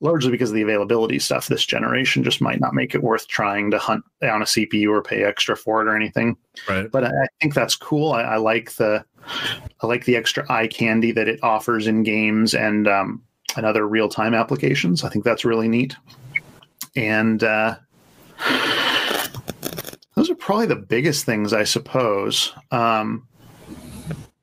[0.01, 1.47] largely because of the availability stuff.
[1.47, 5.01] This generation just might not make it worth trying to hunt down a CPU or
[5.01, 6.35] pay extra for it or anything.
[6.67, 6.91] Right.
[6.91, 8.11] But I, I think that's cool.
[8.11, 9.03] I, I, like the
[9.81, 13.23] I like the extra eye candy that it offers in games and um,
[13.55, 15.05] and other real time applications.
[15.05, 15.95] I think that's really neat.
[16.97, 17.77] And uh,
[20.27, 22.53] those are probably the biggest things, I suppose.
[22.71, 23.27] Um,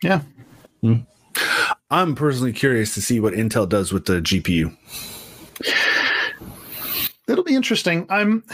[0.02, 0.22] yeah.
[0.82, 1.06] Mm.
[1.90, 4.74] I'm personally curious to see what Intel does with the GPU.
[7.28, 8.06] It'll be interesting.
[8.08, 8.44] I'm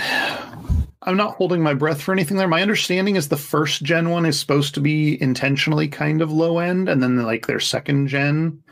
[1.03, 2.49] I'm not holding my breath for anything there.
[2.49, 6.59] My understanding is the first gen one is supposed to be intentionally kind of low
[6.59, 8.63] end, and then like their second gen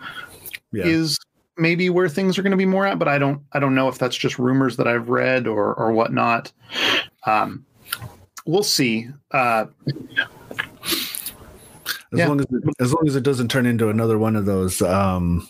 [0.73, 0.85] yeah.
[0.85, 1.19] is
[1.57, 2.99] maybe where things are going to be more at.
[2.99, 5.93] But I don't I don't know if that's just rumors that I've read or or
[5.93, 6.53] whatnot.
[7.27, 7.65] Um,
[8.49, 9.09] we'll see.
[9.31, 9.95] Uh, as
[12.13, 12.27] yeah.
[12.27, 14.83] long as it, as long as it doesn't turn into another one of those.
[14.83, 15.49] Um,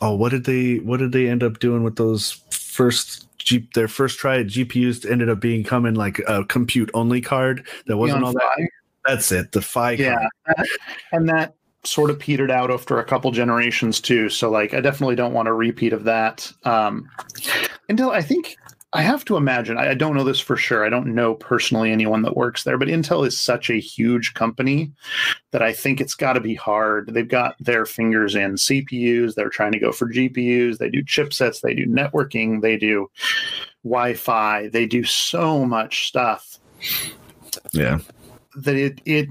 [0.00, 3.72] oh, what did they what did they end up doing with those first Jeep?
[3.72, 7.96] Their first try at GPUs ended up being coming like a compute only card that
[7.96, 8.68] wasn't all that.
[9.06, 9.52] That's it.
[9.52, 9.92] The Phi.
[9.92, 10.68] Yeah, card.
[11.12, 14.28] and that sort of petered out after a couple generations too.
[14.28, 16.52] So like, I definitely don't want a repeat of that.
[16.64, 17.08] Um,
[17.88, 18.58] until I think
[18.92, 20.84] I have to imagine, I, don't know this for sure.
[20.84, 24.90] I don't know personally anyone that works there, but Intel is such a huge company
[25.52, 27.14] that I think it's got to be hard.
[27.14, 31.60] They've got their fingers in CPUs, they're trying to go for GPUs, they do chipsets,
[31.60, 33.08] they do networking, they do
[33.84, 36.58] Wi Fi, they do so much stuff.
[37.72, 38.00] Yeah.
[38.56, 39.28] That it, it,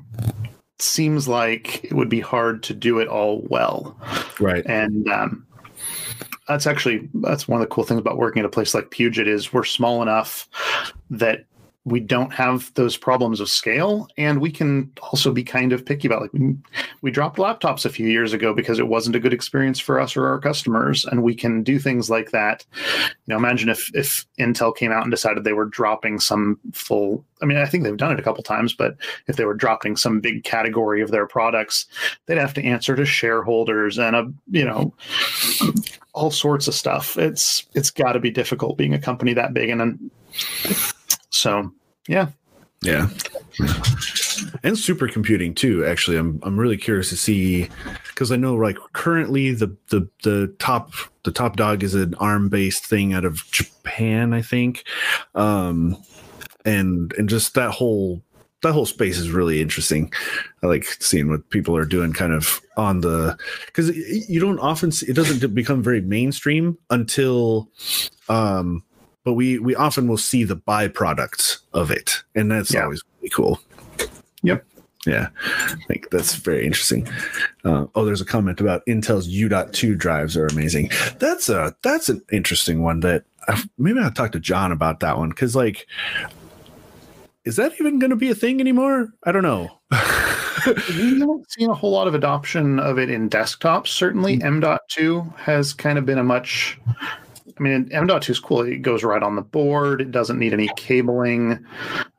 [0.81, 3.97] seems like it would be hard to do it all well.
[4.39, 4.65] Right.
[4.65, 5.45] And um,
[6.49, 9.27] that's actually that's one of the cool things about working at a place like Puget
[9.27, 10.49] is we're small enough
[11.11, 11.45] that
[11.85, 16.07] we don't have those problems of scale and we can also be kind of picky
[16.07, 16.55] about like we,
[17.01, 20.15] we dropped laptops a few years ago because it wasn't a good experience for us
[20.15, 22.65] or our customers and we can do things like that.
[22.75, 27.25] You know imagine if if intel came out and decided they were dropping some full
[27.41, 28.95] i mean i think they've done it a couple times but
[29.27, 31.85] if they were dropping some big category of their products
[32.25, 34.93] they'd have to answer to shareholders and a you know
[36.13, 37.17] all sorts of stuff.
[37.17, 40.11] It's it's got to be difficult being a company that big and then
[41.29, 41.71] so
[42.07, 42.27] yeah.
[42.81, 43.09] Yeah.
[44.63, 45.85] And supercomputing too.
[45.85, 47.69] Actually, I'm I'm really curious to see
[48.07, 52.47] because I know like currently the the the top the top dog is an ARM
[52.47, 54.85] based thing out of Japan, I think.
[55.35, 55.97] Um
[56.65, 58.21] and and just that whole
[58.61, 60.11] that whole space is really interesting.
[60.63, 64.91] I like seeing what people are doing kind of on the because you don't often
[64.91, 67.69] see it doesn't become very mainstream until
[68.29, 68.83] um
[69.23, 72.83] but we we often will see the byproducts of it, and that's yeah.
[72.83, 73.59] always really cool.
[74.43, 74.65] Yep.
[75.05, 77.07] Yeah, I think that's very interesting.
[77.63, 80.91] Uh, oh, there's a comment about Intel's U.2 drives are amazing.
[81.19, 85.17] That's a that's an interesting one that I've, maybe I'll talk to John about that
[85.17, 85.87] one because like,
[87.45, 89.13] is that even going to be a thing anymore?
[89.23, 89.69] I don't know.
[90.89, 93.87] we haven't seen a whole lot of adoption of it in desktops.
[93.87, 95.35] Certainly, M.2 mm.
[95.37, 96.77] has kind of been a much
[97.59, 98.61] I mean, M.2 is cool.
[98.61, 99.99] It goes right on the board.
[100.01, 101.65] It doesn't need any cabling.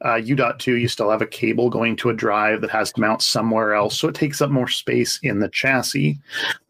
[0.05, 3.23] Uh, U.2, you still have a cable going to a drive that has to mount
[3.23, 3.99] somewhere else.
[3.99, 6.19] So it takes up more space in the chassis.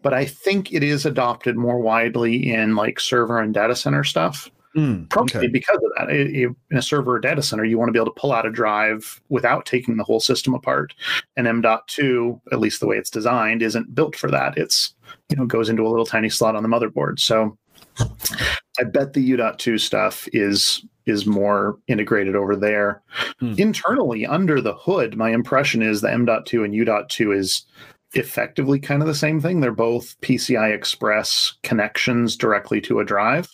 [0.03, 4.49] But I think it is adopted more widely in like server and data center stuff.
[4.77, 5.47] Mm, Probably okay.
[5.49, 6.11] because of that.
[6.15, 8.31] It- it- in a server or data center, you want to be able to pull
[8.31, 10.95] out a drive without taking the whole system apart.
[11.37, 14.57] And M.2, at least the way it's designed, isn't built for that.
[14.57, 14.95] It's
[15.29, 17.19] you know goes into a little tiny slot on the motherboard.
[17.19, 17.59] So
[17.99, 23.03] I bet the U.2 stuff is is more integrated over there.
[23.41, 23.55] Hmm.
[23.59, 27.67] Internally, under the hood, my impression is the M.2 and U.2 is
[28.15, 29.61] effectively kind of the same thing.
[29.61, 33.49] They're both PCI Express connections directly to a drive.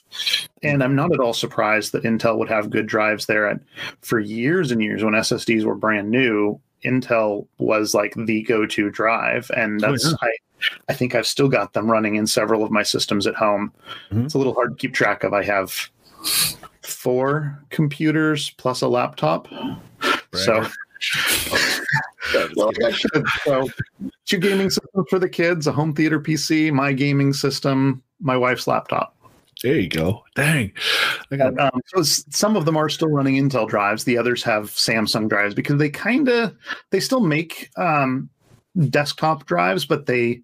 [0.63, 3.47] And I'm not at all surprised that Intel would have good drives there.
[3.47, 3.61] And
[4.01, 9.51] for years and years, when SSDs were brand new, Intel was like the go-to drive,
[9.57, 10.17] and Oh, that's yeah.
[10.21, 10.31] I.
[10.89, 13.73] I think I've still got them running in several of my systems at home.
[14.13, 14.25] Mhm.
[14.25, 15.33] It's a little hard to keep track of.
[15.33, 15.73] I have
[16.83, 19.49] four computers plus a laptop.
[20.35, 20.65] So,
[22.57, 23.69] well, I should have- so
[24.25, 28.67] two gaming systems for the kids, a home theater PC, my gaming system, my wife's
[28.67, 29.15] laptop.
[29.63, 30.23] There you go.
[30.35, 30.71] Dang.
[31.31, 34.05] I got Um, so some of them are still running Intel drives.
[34.05, 36.55] The others have Samsung drives because they kind of
[36.91, 38.29] they still make um,
[38.89, 40.41] desktop drives, but they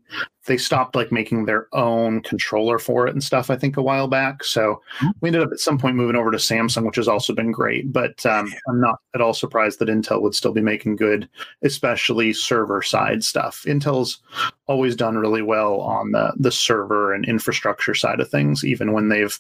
[0.47, 3.49] they stopped like making their own controller for it and stuff.
[3.49, 4.43] I think a while back.
[4.43, 4.83] So
[5.21, 7.93] we ended up at some point moving over to Samsung, which has also been great.
[7.93, 11.29] But um, I'm not at all surprised that Intel would still be making good,
[11.63, 13.63] especially server side stuff.
[13.67, 14.21] Intel's
[14.67, 19.09] always done really well on the the server and infrastructure side of things, even when
[19.09, 19.39] they've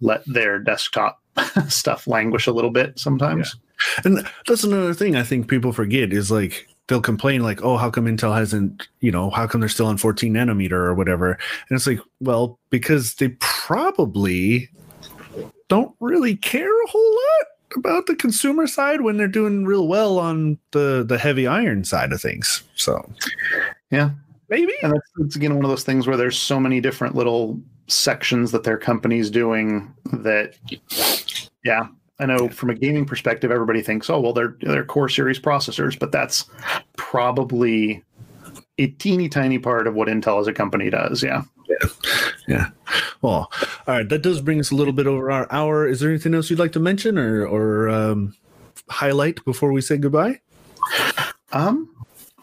[0.00, 1.22] let their desktop
[1.68, 3.56] stuff languish a little bit sometimes.
[4.04, 7.90] And that's another thing I think people forget is like they'll complain like, oh, how
[7.90, 11.32] come Intel hasn't, you know, how come they're still on 14 nanometer or whatever?
[11.32, 14.68] And it's like, well, because they probably
[15.68, 20.18] don't really care a whole lot about the consumer side when they're doing real well
[20.18, 22.62] on the the heavy iron side of things.
[22.76, 23.10] So
[23.90, 24.10] Yeah.
[24.48, 24.72] maybe.
[24.82, 28.52] And that's, it's again one of those things where there's so many different little sections
[28.52, 30.54] that their company's doing that,
[31.64, 31.88] yeah.
[32.18, 35.98] I know from a gaming perspective, everybody thinks, oh, well, they're they're core series processors,
[35.98, 36.44] but that's
[36.96, 38.02] probably
[38.78, 41.22] a teeny tiny part of what Intel as a company does.
[41.22, 41.42] Yeah.
[41.68, 41.88] Yeah.
[42.46, 42.70] yeah.
[43.22, 43.50] Well,
[43.86, 44.08] all right.
[44.08, 45.88] That does bring us a little bit over our hour.
[45.88, 48.36] Is there anything else you'd like to mention or or um,
[48.88, 50.40] highlight before we say goodbye?
[51.52, 51.88] Um,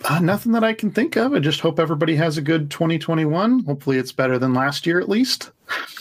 [0.06, 1.34] uh, nothing that I can think of.
[1.34, 3.66] I just hope everybody has a good 2021.
[3.66, 5.52] Hopefully, it's better than last year at least.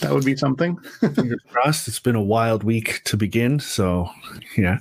[0.01, 0.79] That would be something.
[1.01, 1.89] Fingers crossed.
[1.89, 3.61] It's been a wild week to begin.
[3.61, 4.09] So,
[4.57, 4.79] yeah.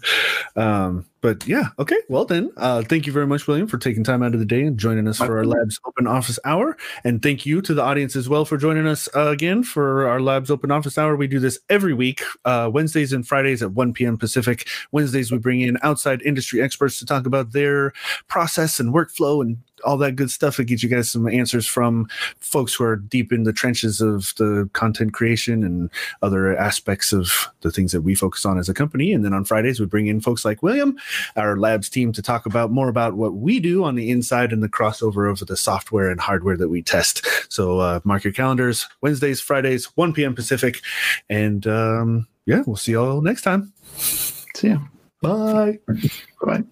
[0.56, 1.70] Um, but yeah.
[1.78, 1.98] Okay.
[2.08, 4.64] Well, then, uh, thank you very much, William, for taking time out of the day
[4.64, 5.46] and joining us for our.
[5.50, 6.78] Labs Open Office Hour.
[7.04, 10.22] And thank you to the audience as well for joining us uh, again for our
[10.22, 11.16] Labs Open Office Hour.
[11.16, 14.18] We do this every week, uh, Wednesdays and Fridays at 1 p.m.
[14.18, 14.68] Pacific.
[14.92, 17.92] Wednesdays, we bring in outside industry experts to talk about their
[18.28, 22.08] process and workflow and all that good stuff that gets you guys some answers from
[22.40, 25.90] folks who are deep in the trenches of the content creation and
[26.22, 29.14] other aspects of the things that we focus on as a company.
[29.14, 30.98] And then on Fridays, we bring in folks like William,
[31.36, 34.64] our labs team, to talk about more about what we do on the inside and
[34.64, 37.26] the crossover of the software and hardware that we test.
[37.52, 40.36] So uh, mark your calendars Wednesdays, Fridays, 1 p.m.
[40.36, 40.82] Pacific.
[41.30, 43.74] And um, yeah, we'll see you all next time.
[43.96, 44.80] See ya.
[45.22, 45.80] Bye.
[45.88, 46.10] Bye
[46.46, 46.64] bye.